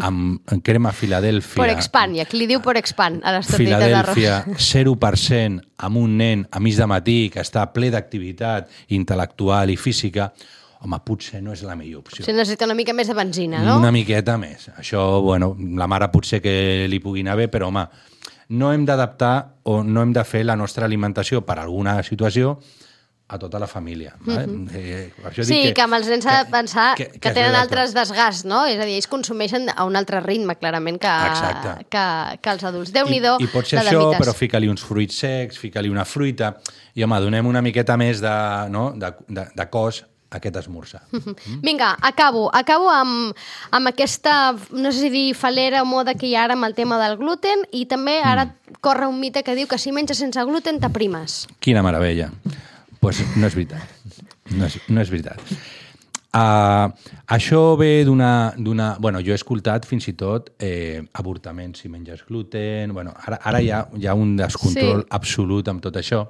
amb 0.05 0.41
crema 0.65 0.93
Filadèlfia... 0.97 1.61
Por 1.61 1.73
expand, 1.73 2.17
i 2.17 2.25
aquí 2.25 2.41
li 2.41 2.49
diu 2.51 2.63
por 2.65 2.79
expand 2.81 3.23
a 3.23 3.37
les 3.37 3.51
tortites 3.51 3.85
d'arròs. 3.93 4.17
Filadèlfia 4.17 4.89
0% 4.89 5.65
amb 5.87 6.01
un 6.01 6.17
nen 6.21 6.45
a 6.51 6.63
mig 6.65 6.79
de 6.79 6.89
matí 6.91 7.19
que 7.33 7.43
està 7.45 7.67
ple 7.75 7.93
d'activitat 7.95 8.71
intel·lectual 8.97 9.73
i 9.75 9.77
física, 9.81 10.31
home, 10.85 11.01
potser 11.05 11.43
no 11.45 11.53
és 11.55 11.63
la 11.65 11.77
millor 11.79 12.05
opció. 12.05 12.25
Si 12.25 12.33
necessita 12.33 12.69
una 12.69 12.77
mica 12.77 12.97
més 12.97 13.09
de 13.09 13.17
benzina, 13.17 13.63
no? 13.65 13.79
Una 13.81 13.93
miqueta 13.95 14.37
més. 14.41 14.69
Això, 14.77 15.05
bueno, 15.25 15.55
la 15.77 15.89
mare 15.91 16.11
potser 16.13 16.43
que 16.45 16.89
li 16.91 17.01
pugui 17.05 17.25
anar 17.25 17.39
bé, 17.41 17.49
però, 17.53 17.71
home, 17.73 17.87
no 18.55 18.73
hem 18.73 18.85
d'adaptar 18.85 19.35
o 19.71 19.83
no 19.83 20.03
hem 20.05 20.13
de 20.13 20.25
fer 20.29 20.45
la 20.45 20.57
nostra 20.57 20.85
alimentació 20.85 21.41
per 21.47 21.59
alguna 21.63 22.03
situació 22.05 22.59
a 23.35 23.39
tota 23.43 23.59
la 23.59 23.67
família. 23.67 24.15
Vale? 24.21 24.45
eh, 24.75 25.13
per 25.17 25.33
això 25.33 25.43
Mhm. 25.43 25.49
Sí, 25.51 25.61
dic 25.67 25.75
que, 25.77 25.83
amb 25.83 25.95
els 25.99 26.07
nens 26.09 26.25
s'ha 26.25 26.45
de 26.45 26.51
pensar 26.51 26.95
que, 26.97 27.05
que- 27.07 27.13
que, 27.19 27.21
que 27.21 27.35
tenen 27.35 27.55
altres 27.59 27.93
desgasts, 27.95 28.45
no? 28.47 28.65
És 28.67 28.79
a 28.79 28.85
dir, 28.87 28.95
ells 28.95 29.09
consumeixen 29.11 29.69
a 29.75 29.85
un 29.85 29.97
altre 29.97 30.21
ritme, 30.21 30.57
clarament, 30.57 31.01
que, 31.01 31.09
Exacte. 31.09 31.87
que, 31.91 32.39
que 32.41 32.51
els 32.51 32.65
adults. 32.65 32.91
I, 32.91 32.93
Déu-n'hi-do 33.01 33.37
I 33.41 33.47
pot 33.53 33.67
ser 33.67 33.81
això, 33.83 34.13
però 34.19 34.33
fica-li 34.35 34.69
uns 34.69 34.83
fruits 34.85 35.19
secs, 35.19 35.59
fica-li 35.59 35.91
una 35.91 36.05
fruita, 36.05 36.55
i 36.95 37.03
home, 37.03 37.19
donem 37.21 37.47
una 37.47 37.61
miqueta 37.63 37.97
més 37.97 38.21
de, 38.23 38.35
no? 38.71 38.93
de, 38.97 39.13
de, 39.29 39.49
de 39.55 39.69
cos 39.71 40.05
aquest 40.35 40.57
esmorzar. 40.57 41.03
Vinga, 41.63 41.93
acabo. 42.03 42.49
Acabo 42.53 42.89
amb, 42.91 43.37
amb 43.71 43.87
aquesta, 43.87 44.57
no 44.73 44.91
sé 44.91 45.05
si 45.07 45.11
dir 45.11 45.35
falera 45.39 45.83
o 45.83 45.87
moda 45.87 46.15
que 46.19 46.27
hi 46.27 46.35
ha 46.35 46.43
ara 46.49 46.55
amb 46.59 46.65
el 46.67 46.75
tema 46.75 46.99
del 46.99 47.17
gluten 47.21 47.63
i 47.71 47.85
també 47.87 48.21
ara 48.23 48.47
Mm. 48.47 48.81
corre 48.81 49.07
un 49.07 49.21
mite 49.21 49.43
que 49.45 49.55
diu 49.55 49.69
que 49.69 49.79
si 49.79 49.93
menges 49.93 50.19
sense 50.19 50.43
gluten 50.45 50.81
t'aprimes. 50.81 51.47
Quina 51.61 51.83
meravella. 51.83 52.31
Pues 53.05 53.19
no 53.37 53.45
és 53.45 53.53
veritat. 53.53 53.83
No 54.57 54.65
és, 54.65 54.79
no 54.89 55.03
és 55.03 55.11
veritat. 55.13 55.41
Uh, 56.35 56.89
això 57.37 57.75
ve 57.77 58.03
d'una... 58.09 58.55
Bueno, 58.97 59.21
jo 59.21 59.35
he 59.35 59.37
escoltat 59.37 59.85
fins 59.85 60.07
i 60.09 60.15
tot 60.17 60.49
eh, 60.57 61.03
avortaments 61.21 61.83
si 61.85 61.91
menges 61.93 62.23
gluten... 62.25 62.95
Bueno, 62.97 63.13
ara, 63.27 63.37
ara 63.45 63.61
hi, 63.61 63.69
ha, 63.69 63.83
hi 63.93 64.09
ha 64.09 64.15
un 64.17 64.33
descontrol 64.41 65.03
Sí. 65.03 65.05
sí. 65.05 65.13
absolut 65.19 65.69
amb 65.69 65.85
tot 65.85 65.99
això 66.01 66.23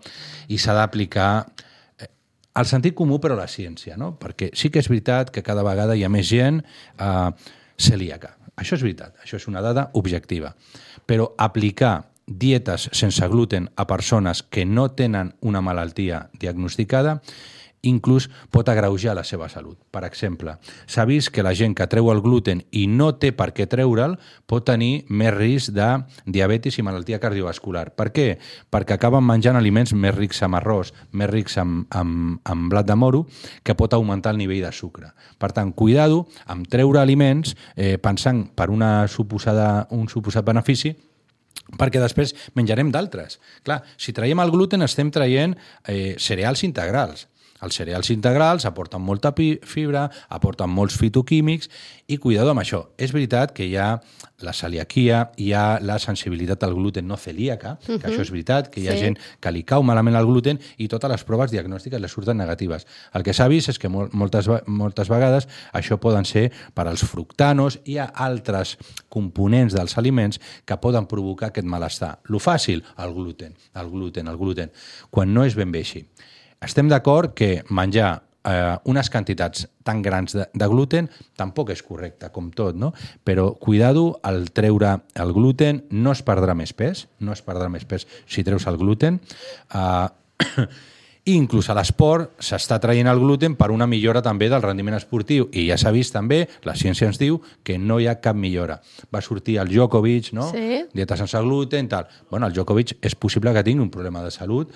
i 0.50 0.58
s'ha 0.58 0.74
d'aplicar 0.74 1.28
eh, 2.02 2.10
el 2.58 2.66
sentit 2.66 2.98
comú 2.98 3.20
però 3.22 3.38
la 3.38 3.46
ciència, 3.46 3.94
no? 3.96 4.16
Perquè 4.18 4.50
sí 4.58 4.72
que 4.74 4.82
és 4.82 4.90
veritat 4.90 5.30
que 5.30 5.46
cada 5.46 5.62
vegada 5.62 5.94
hi 5.94 6.02
ha 6.02 6.10
més 6.10 6.26
gent 6.26 6.58
eh, 6.58 7.30
celíaca. 7.78 8.34
Això 8.58 8.74
és 8.74 8.82
veritat, 8.82 9.14
això 9.22 9.38
és 9.38 9.46
una 9.46 9.62
dada 9.62 9.92
objectiva. 9.94 10.56
Però 11.06 11.30
aplicar 11.38 12.00
dietes 12.26 12.88
sense 12.92 13.26
gluten 13.28 13.70
a 13.76 13.86
persones 13.86 14.42
que 14.42 14.64
no 14.64 14.90
tenen 14.92 15.34
una 15.40 15.60
malaltia 15.60 16.30
diagnosticada 16.38 17.20
inclús 17.84 18.28
pot 18.50 18.68
agreujar 18.68 19.14
la 19.14 19.24
seva 19.24 19.48
salut. 19.48 19.78
Per 19.92 20.02
exemple, 20.08 20.56
s'ha 20.86 21.04
vist 21.04 21.30
que 21.30 21.44
la 21.44 21.54
gent 21.54 21.74
que 21.76 21.86
treu 21.90 22.10
el 22.12 22.22
gluten 22.24 22.64
i 22.72 22.86
no 22.88 23.12
té 23.20 23.32
per 23.36 23.52
què 23.54 23.68
treure'l 23.70 24.16
pot 24.50 24.64
tenir 24.66 25.04
més 25.08 25.34
risc 25.36 25.74
de 25.76 25.90
diabetis 26.24 26.78
i 26.78 26.86
malaltia 26.86 27.20
cardiovascular. 27.22 27.90
Per 27.94 28.10
què? 28.16 28.28
Perquè 28.72 28.96
acaben 28.96 29.24
menjant 29.24 29.56
aliments 29.60 29.94
més 29.94 30.16
rics 30.16 30.42
amb 30.42 30.58
arròs, 30.60 30.94
més 31.12 31.30
rics 31.30 31.58
amb, 31.60 31.86
amb, 31.94 32.40
amb 32.44 32.70
blat 32.72 32.88
de 32.88 32.96
moro, 32.96 33.24
que 33.62 33.76
pot 33.76 33.94
augmentar 33.94 34.34
el 34.34 34.40
nivell 34.40 34.64
de 34.64 34.72
sucre. 34.72 35.12
Per 35.38 35.52
tant, 35.52 35.72
cuidado 35.72 36.24
amb 36.46 36.68
treure 36.70 37.00
aliments 37.00 37.54
eh, 37.76 37.96
pensant 37.98 38.46
per 38.56 38.70
una 38.72 39.06
suposada, 39.08 39.86
un 39.92 40.08
suposat 40.08 40.44
benefici 40.44 40.94
perquè 41.78 42.02
després 42.02 42.34
menjarem 42.54 42.90
d'altres. 42.94 43.38
Clar, 43.64 43.82
si 43.96 44.12
traiem 44.16 44.40
el 44.44 44.52
gluten 44.54 44.84
estem 44.86 45.10
traient 45.14 45.56
eh, 45.88 46.16
cereals 46.18 46.64
integrals. 46.66 47.28
Els 47.62 47.74
cereals 47.78 48.10
integrals 48.10 48.64
aporten 48.66 49.00
molta 49.00 49.32
fibra, 49.62 50.10
aporten 50.28 50.68
molts 50.68 50.96
fitoquímics 50.98 51.70
i 52.08 52.18
cuidado 52.18 52.50
amb 52.50 52.60
això. 52.60 52.88
És 52.98 53.12
veritat 53.14 53.52
que 53.54 53.64
hi 53.64 53.76
ha 53.76 54.00
la 54.42 54.52
celiaquia, 54.52 55.30
hi 55.38 55.52
ha 55.54 55.78
la 55.80 55.98
sensibilitat 55.98 56.62
al 56.66 56.74
gluten 56.74 57.06
no 57.08 57.16
celíaca, 57.16 57.78
que 57.86 58.02
això 58.02 58.20
és 58.20 58.30
veritat, 58.30 58.68
que 58.68 58.80
hi 58.82 58.88
ha 58.88 58.92
Sí. 58.92 58.98
gent 58.98 59.18
que 59.40 59.52
li 59.52 59.62
cau 59.62 59.82
malament 59.82 60.16
el 60.16 60.26
gluten 60.26 60.58
i 60.76 60.88
totes 60.88 61.08
les 61.10 61.24
proves 61.24 61.50
diagnòstiques 61.50 62.00
les 62.00 62.10
surten 62.12 62.36
negatives. 62.36 62.86
El 63.14 63.22
que 63.22 63.32
s'ha 63.32 63.48
vist 63.48 63.68
és 63.70 63.78
que 63.78 63.88
mol- 63.88 64.10
moltes, 64.12 64.48
moltes 64.66 65.08
vegades 65.08 65.48
això 65.72 65.96
poden 65.98 66.24
ser 66.26 66.50
per 66.74 66.86
als 66.88 67.04
fructanos 67.04 67.78
i 67.84 67.92
hi 67.94 67.98
ha 67.98 68.04
altres 68.06 68.76
components 69.08 69.72
dels 69.72 69.96
aliments 69.96 70.40
que 70.66 70.76
poden 70.76 71.06
provocar 71.06 71.48
aquest 71.48 71.66
malestar. 71.66 72.18
Lo 72.24 72.38
fàcil, 72.40 72.82
el 72.98 73.14
gluten, 73.14 73.54
el 73.74 73.90
gluten, 73.90 74.28
el 74.28 74.36
gluten, 74.36 74.70
quan 75.10 75.32
no 75.32 75.44
és 75.44 75.54
ben 75.54 75.70
bé 75.72 75.78
així. 75.78 76.04
Estem 76.64 76.88
d'acord 76.88 77.34
que 77.36 77.58
menjar 77.68 78.22
eh, 78.44 78.76
unes 78.84 79.10
quantitats 79.10 79.66
tan 79.84 80.00
grans 80.02 80.32
de, 80.36 80.46
de 80.52 80.68
gluten 80.70 81.10
tampoc 81.36 81.74
és 81.74 81.82
correcte, 81.84 82.30
com 82.32 82.50
tot, 82.54 82.76
no? 82.76 82.92
Però 83.24 83.52
cuidado 83.60 84.20
al 84.22 84.50
treure 84.56 84.96
el 85.14 85.34
gluten, 85.36 85.84
no 85.90 86.14
es 86.16 86.24
perdrà 86.24 86.56
més 86.56 86.72
pes, 86.72 87.06
no 87.20 87.36
es 87.36 87.44
perdrà 87.44 87.68
més 87.72 87.84
pes 87.88 88.08
si 88.24 88.44
treus 88.46 88.68
el 88.70 88.80
gluten. 88.80 89.20
Eh, 89.74 90.08
i 91.24 91.36
inclús 91.40 91.70
a 91.70 91.76
l'esport 91.76 92.34
s'està 92.42 92.80
traient 92.82 93.08
el 93.08 93.20
gluten 93.22 93.54
per 93.60 93.70
una 93.72 93.88
millora 93.88 94.24
també 94.24 94.50
del 94.52 94.64
rendiment 94.64 94.96
esportiu 94.96 95.48
i 95.52 95.68
ja 95.68 95.78
s'ha 95.80 95.92
vist 95.94 96.16
també, 96.16 96.42
la 96.64 96.76
ciència 96.76 97.08
ens 97.08 97.20
diu 97.20 97.40
que 97.64 97.78
no 97.78 98.00
hi 98.00 98.08
ha 98.08 98.18
cap 98.24 98.36
millora. 98.36 98.80
Va 99.12 99.24
sortir 99.24 99.60
el 99.60 99.72
Djokovic, 99.72 100.34
no? 100.36 100.50
Sí. 100.52 100.84
Dieta 100.92 101.16
sense 101.20 101.40
gluten, 101.44 101.88
tal. 101.92 102.08
Bueno, 102.30 102.48
el 102.48 102.56
Djokovic 102.56 102.98
és 103.00 103.16
possible 103.16 103.52
que 103.52 103.64
tingui 103.64 103.84
un 103.84 103.92
problema 103.94 104.24
de 104.24 104.32
salut 104.34 104.72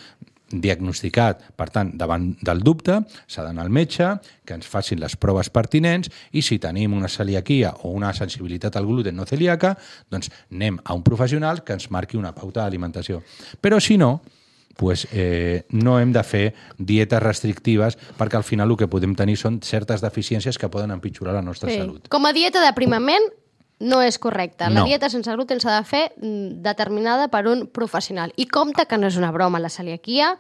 diagnosticat, 0.50 1.42
per 1.56 1.68
tant, 1.70 1.92
davant 1.98 2.30
del 2.44 2.62
dubte, 2.64 3.00
s'ha 3.26 3.44
d'anar 3.44 3.66
al 3.66 3.70
metge, 3.74 4.08
que 4.44 4.54
ens 4.56 4.66
facin 4.66 5.00
les 5.00 5.16
proves 5.16 5.50
pertinents 5.50 6.08
i 6.32 6.42
si 6.42 6.58
tenim 6.58 6.94
una 6.96 7.08
celiaquia 7.08 7.74
o 7.82 7.92
una 7.92 8.12
sensibilitat 8.16 8.76
al 8.76 8.86
gluten 8.86 9.16
no 9.16 9.26
celíaca, 9.28 9.76
doncs 10.10 10.30
anem 10.50 10.78
a 10.84 10.94
un 10.94 11.02
professional 11.02 11.62
que 11.64 11.76
ens 11.76 11.90
marqui 11.90 12.16
una 12.16 12.34
pauta 12.34 12.62
d'alimentació. 12.62 13.22
Però 13.60 13.80
si 13.80 13.98
no, 13.98 14.22
pues, 14.78 15.08
eh, 15.12 15.64
no 15.70 15.98
hem 15.98 16.12
de 16.14 16.22
fer 16.22 16.54
dietes 16.78 17.20
restrictives 17.22 17.98
perquè 18.16 18.36
al 18.38 18.44
final 18.46 18.70
el 18.70 18.76
que 18.78 18.86
podem 18.86 19.16
tenir 19.18 19.36
són 19.36 19.58
certes 19.60 20.00
deficiències 20.00 20.56
que 20.56 20.70
poden 20.70 20.92
empitjorar 20.94 21.34
la 21.34 21.42
nostra 21.42 21.68
Sí. 21.68 21.78
salut. 21.78 22.06
Com 22.08 22.24
a 22.26 22.32
dieta 22.32 22.60
d'aprimament, 22.62 23.26
no 23.80 24.00
és 24.02 24.18
correcte. 24.18 24.64
La 24.68 24.80
No. 24.80 24.84
dieta 24.84 25.08
sense 25.10 25.30
gluten 25.32 25.60
s'ha 25.60 25.76
de 25.78 25.84
fer 25.86 26.12
mm, 26.16 26.62
determinada 26.62 27.28
per 27.28 27.46
un 27.46 27.66
professional. 27.68 28.32
I 28.36 28.46
compte 28.46 28.86
que 28.86 28.98
no 28.98 29.06
és 29.06 29.16
una 29.16 29.30
broma 29.30 29.58
la 29.60 29.68
celiaquia, 29.70 30.36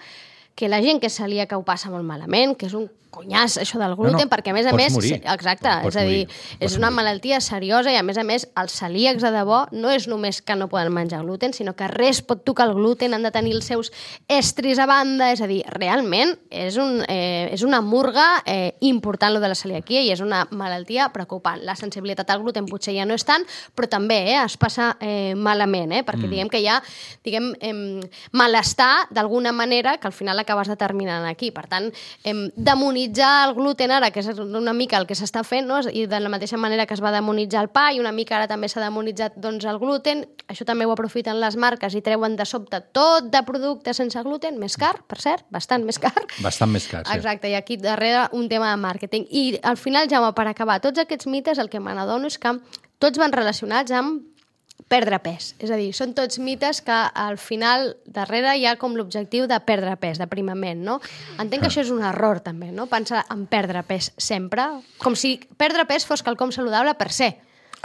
que 0.54 0.68
la 0.68 0.80
gent 0.82 0.98
que 1.00 1.06
és 1.06 1.14
celíaca 1.14 1.56
ho 1.56 1.62
passa 1.64 1.88
molt 1.90 2.04
malament, 2.04 2.56
que 2.56 2.66
és 2.66 2.74
un 2.74 2.90
conyàs 3.10 3.58
això 3.60 3.78
del 3.80 3.94
gluten, 3.96 4.18
No, 4.18 4.24
no, 4.26 4.30
perquè 4.30 4.52
a 4.52 4.56
més 4.56 4.66
a 4.66 4.72
pots 4.74 4.82
més... 4.82 4.94
morir. 4.94 5.16
Exacte, 5.22 5.70
Pots 5.82 5.96
és 5.96 6.00
a 6.00 6.04
dir, 6.06 6.20
morir, 6.26 6.56
és 6.58 6.60
pots 6.60 6.76
una 6.78 6.90
morir. 6.90 6.96
malaltia 6.98 7.40
seriosa 7.40 7.92
i 7.92 7.96
a 7.96 8.02
més 8.04 8.18
a 8.20 8.24
més 8.26 8.46
els 8.60 8.74
celíacs 8.78 9.24
de 9.24 9.30
debò 9.34 9.64
no 9.72 9.90
és 9.90 10.08
només 10.10 10.40
que 10.42 10.56
no 10.58 10.68
poden 10.68 10.92
menjar 10.94 11.22
gluten, 11.24 11.54
sinó 11.56 11.74
que 11.78 11.88
res 11.88 12.20
pot 12.22 12.44
tocar 12.44 12.68
el 12.68 12.74
gluten, 12.76 13.14
han 13.14 13.24
de 13.24 13.32
tenir 13.34 13.54
els 13.56 13.68
seus 13.68 13.92
estris 14.28 14.78
a 14.78 14.86
banda, 14.86 15.30
és 15.32 15.40
a 15.40 15.48
dir, 15.50 15.62
realment 15.74 16.34
és, 16.50 16.76
un, 16.76 17.02
eh, 17.08 17.48
és 17.52 17.64
una 17.66 17.80
murga 17.80 18.42
eh, 18.44 18.76
important 18.80 19.34
lo 19.34 19.40
de 19.40 19.48
la 19.48 19.58
celiaquia 19.58 20.02
i 20.04 20.12
és 20.12 20.20
una 20.24 20.44
malaltia 20.50 21.08
preocupant. 21.14 21.62
La 21.64 21.76
sensibilitat 21.76 22.28
al 22.30 22.42
gluten 22.44 22.68
potser 22.68 22.94
ja 22.96 23.06
no 23.08 23.16
és 23.16 23.24
tant, 23.24 23.46
però 23.74 23.88
també 23.90 24.20
eh, 24.34 24.38
es 24.42 24.58
passa 24.60 24.92
eh, 25.00 25.34
malament, 25.34 25.96
eh, 25.96 26.04
perquè 26.04 26.26
mm. 26.26 26.34
diguem 26.34 26.52
que 26.52 26.62
hi 26.62 26.68
ha 26.68 26.78
diguem, 27.24 27.54
eh, 27.60 27.74
malestar 28.32 29.08
d'alguna 29.10 29.52
manera 29.52 29.96
que 29.98 30.06
al 30.06 30.16
final 30.16 30.38
acabes 30.38 30.68
determinant 30.68 31.26
aquí. 31.28 31.50
Per 31.54 31.66
tant, 31.70 31.90
eh, 32.24 32.36
demonitzar 32.54 32.97
el 33.06 33.54
gluten 33.54 33.90
ara, 33.90 34.10
que 34.10 34.20
és 34.20 34.38
una 34.38 34.72
mica 34.72 34.98
el 34.98 35.06
que 35.06 35.14
s'està 35.14 35.42
fent, 35.44 35.66
no? 35.66 35.80
i 35.92 36.06
de 36.06 36.20
la 36.20 36.28
mateixa 36.28 36.56
manera 36.56 36.86
que 36.86 36.94
es 36.94 37.02
va 37.02 37.12
demonitzar 37.12 37.62
el 37.62 37.70
pa 37.70 37.92
i 37.92 38.00
una 38.00 38.12
mica 38.12 38.36
ara 38.36 38.48
també 38.48 38.68
s'ha 38.68 38.80
demonitzat 38.80 39.36
doncs, 39.36 39.64
el 39.64 39.78
gluten, 39.78 40.24
això 40.48 40.64
també 40.64 40.86
ho 40.86 40.92
aprofiten 40.92 41.40
les 41.40 41.56
marques 41.56 41.94
i 41.94 42.02
treuen 42.02 42.36
de 42.36 42.44
sobte 42.44 42.80
tot 42.92 43.30
de 43.32 43.42
producte 43.46 43.94
sense 43.94 44.22
gluten, 44.22 44.58
més 44.58 44.76
car, 44.76 44.96
per 45.06 45.20
cert, 45.20 45.46
bastant 45.50 45.84
més 45.84 45.98
car. 45.98 46.14
Bastant 46.42 46.72
més 46.72 46.88
car, 46.88 47.04
sí. 47.06 47.14
Exacte, 47.16 47.50
i 47.50 47.54
aquí 47.54 47.76
darrere 47.76 48.28
un 48.32 48.48
tema 48.48 48.72
de 48.72 48.80
màrqueting. 48.80 49.28
I 49.30 49.58
al 49.62 49.76
final, 49.76 50.08
Jaume, 50.10 50.32
per 50.34 50.48
acabar, 50.48 50.80
tots 50.80 50.98
aquests 51.02 51.26
mites 51.26 51.58
el 51.58 51.70
que 51.70 51.80
me 51.80 51.94
n'adono 51.94 52.28
és 52.28 52.38
que 52.38 52.56
tots 52.98 53.18
van 53.18 53.32
relacionats 53.32 53.94
amb 53.94 54.24
perdre 54.88 55.18
pes. 55.22 55.52
És 55.60 55.70
a 55.70 55.78
dir, 55.80 55.90
són 55.96 56.14
tots 56.16 56.40
mites 56.42 56.80
que 56.84 56.96
al 56.96 57.38
final 57.40 57.92
darrere 58.04 58.56
hi 58.56 58.66
ha 58.66 58.76
com 58.80 58.96
l'objectiu 58.96 59.46
de 59.48 59.58
perdre 59.64 59.94
pes, 60.00 60.18
d'aprimament, 60.20 60.80
no? 60.84 60.98
Entenc 61.38 61.64
que 61.64 61.70
això 61.70 61.84
és 61.84 61.92
un 61.94 62.02
error 62.04 62.40
també, 62.44 62.72
no? 62.72 62.88
Pensar 62.90 63.26
en 63.34 63.44
perdre 63.50 63.84
pes 63.86 64.12
sempre, 64.16 64.66
com 64.98 65.16
si 65.16 65.36
perdre 65.60 65.86
pes 65.88 66.08
fos 66.08 66.24
quelcom 66.24 66.52
saludable 66.54 66.96
per 66.98 67.12
ser. 67.12 67.34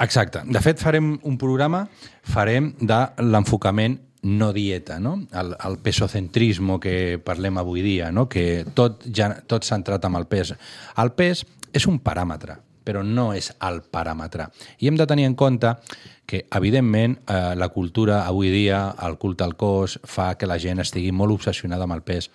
Exacte. 0.01 0.41
De 0.49 0.61
fet, 0.63 0.79
farem 0.81 1.13
un 1.21 1.37
programa, 1.37 1.85
farem 2.25 2.73
de 2.81 3.03
l'enfocament 3.21 3.99
no 4.23 4.53
dieta, 4.55 4.99
no? 5.03 5.17
El, 5.35 5.51
el 5.59 5.77
pesocentrismo 5.83 6.79
que 6.79 7.19
parlem 7.23 7.59
avui 7.59 7.83
dia, 7.83 8.09
no? 8.11 8.29
que 8.31 8.63
tot, 8.73 9.03
ja, 9.11 9.29
tot 9.45 9.67
centrat 9.67 10.05
amb 10.07 10.21
el 10.21 10.29
pes. 10.31 10.53
El 10.97 11.11
pes 11.17 11.43
és 11.75 11.87
un 11.89 11.99
paràmetre, 11.99 12.55
però 12.83 13.03
no 13.03 13.31
és 13.33 13.51
el 13.63 13.81
paràmetre. 13.91 14.49
I 14.79 14.89
hem 14.89 14.99
de 14.99 15.07
tenir 15.09 15.25
en 15.29 15.35
compte 15.35 15.75
que, 16.25 16.45
evidentment, 16.51 17.17
eh, 17.27 17.55
la 17.55 17.69
cultura 17.69 18.23
avui 18.27 18.51
dia, 18.53 18.95
el 19.03 19.17
culte 19.17 19.43
al 19.43 19.55
cos, 19.55 19.99
fa 20.03 20.33
que 20.35 20.49
la 20.49 20.59
gent 20.59 20.79
estigui 20.83 21.11
molt 21.11 21.33
obsessionada 21.33 21.87
amb 21.87 21.97
el 21.97 22.03
pes, 22.03 22.29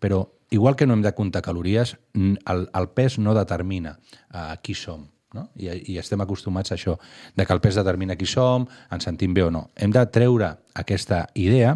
però 0.00 0.24
igual 0.50 0.76
que 0.76 0.86
no 0.86 0.94
hem 0.94 1.02
de 1.02 1.14
comptar 1.14 1.42
calories, 1.42 1.96
el, 2.14 2.68
el 2.68 2.88
pes 2.94 3.18
no 3.18 3.34
determina 3.34 3.98
eh, 4.34 4.56
qui 4.62 4.74
som. 4.74 5.08
No? 5.32 5.48
I, 5.56 5.70
I 5.92 5.98
estem 6.00 6.20
acostumats 6.20 6.72
a 6.72 6.76
això, 6.76 6.98
de 7.36 7.46
que 7.46 7.54
el 7.54 7.60
pes 7.64 7.78
determina 7.78 8.16
qui 8.20 8.28
som, 8.28 8.66
ens 8.92 9.06
sentim 9.08 9.34
bé 9.34 9.46
o 9.46 9.50
no. 9.50 9.68
Hem 9.76 9.92
de 9.94 10.02
treure 10.12 10.50
aquesta 10.78 11.26
idea 11.36 11.74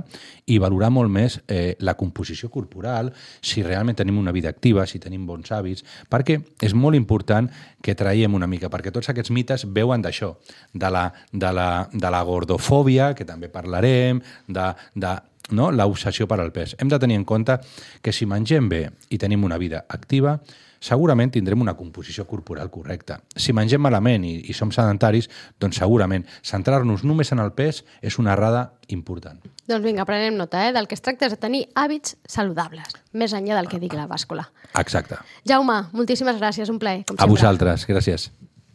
i 0.49 0.59
valorar 0.62 0.90
molt 0.92 1.12
més 1.12 1.38
eh, 1.49 1.77
la 1.85 1.97
composició 1.99 2.51
corporal, 2.53 3.12
si 3.40 3.62
realment 3.64 3.97
tenim 3.99 4.19
una 4.19 4.33
vida 4.33 4.51
activa, 4.53 4.87
si 4.87 5.01
tenim 5.03 5.27
bons 5.29 5.53
hàbits, 5.53 5.85
perquè 6.12 6.38
és 6.64 6.75
molt 6.75 6.97
important 6.97 7.49
que 7.83 7.97
traiem 7.97 8.35
una 8.35 8.49
mica, 8.49 8.71
perquè 8.73 8.92
tots 8.92 9.12
aquests 9.12 9.33
mites 9.35 9.66
veuen 9.69 10.05
d'això, 10.05 10.35
de 10.73 10.92
la, 10.92 11.07
de, 11.33 11.53
la, 11.53 11.71
de 11.92 12.12
la 12.12 12.23
gordofòbia, 12.27 13.12
que 13.14 13.29
també 13.29 13.53
parlarem, 13.53 14.23
de, 14.49 14.69
de 14.95 15.16
no? 15.51 15.71
l'obsessió 15.71 16.27
per 16.29 16.40
al 16.40 16.53
pes. 16.53 16.77
Hem 16.79 16.90
de 16.90 16.99
tenir 16.99 17.19
en 17.21 17.25
compte 17.25 17.59
que 18.03 18.12
si 18.12 18.27
mengem 18.27 18.69
bé 18.69 18.87
i 19.11 19.19
tenim 19.19 19.45
una 19.45 19.59
vida 19.59 19.85
activa, 19.88 20.38
segurament 20.87 21.33
tindrem 21.35 21.61
una 21.64 21.75
composició 21.75 22.27
corporal 22.31 22.70
correcta. 22.70 23.18
Si 23.35 23.53
mengem 23.57 23.83
malament 23.83 24.25
i, 24.25 24.37
i 24.46 24.55
som 24.57 24.70
sedentaris, 24.75 25.29
doncs 25.61 25.81
segurament 25.83 26.25
centrar-nos 26.46 27.05
només 27.05 27.33
en 27.35 27.42
el 27.42 27.53
pes 27.59 27.83
és 28.03 28.18
una 28.22 28.37
errada 28.37 28.68
important. 28.94 29.40
Doncs 29.66 29.83
vinga, 29.83 30.07
prenem 30.07 30.37
nota, 30.38 30.62
eh? 30.68 30.72
Del 30.77 30.87
que 30.87 30.94
es 30.94 31.03
tracta 31.03 31.27
és 31.27 31.35
de 31.35 31.40
tenir 31.42 31.64
hàbits 31.75 32.14
saludables, 32.31 32.94
més 33.12 33.35
enllà 33.35 33.59
del 33.59 33.66
que 33.72 33.81
digui 33.83 33.99
la 33.99 34.07
bàscula. 34.07 34.46
Exacte. 34.79 35.18
Jaume, 35.49 35.83
moltíssimes 35.96 36.38
gràcies, 36.38 36.70
un 36.70 36.79
plaer, 36.79 37.03
com 37.05 37.16
A 37.16 37.25
sempre. 37.25 37.33
vosaltres, 37.35 37.87
gràcies. 37.90 38.31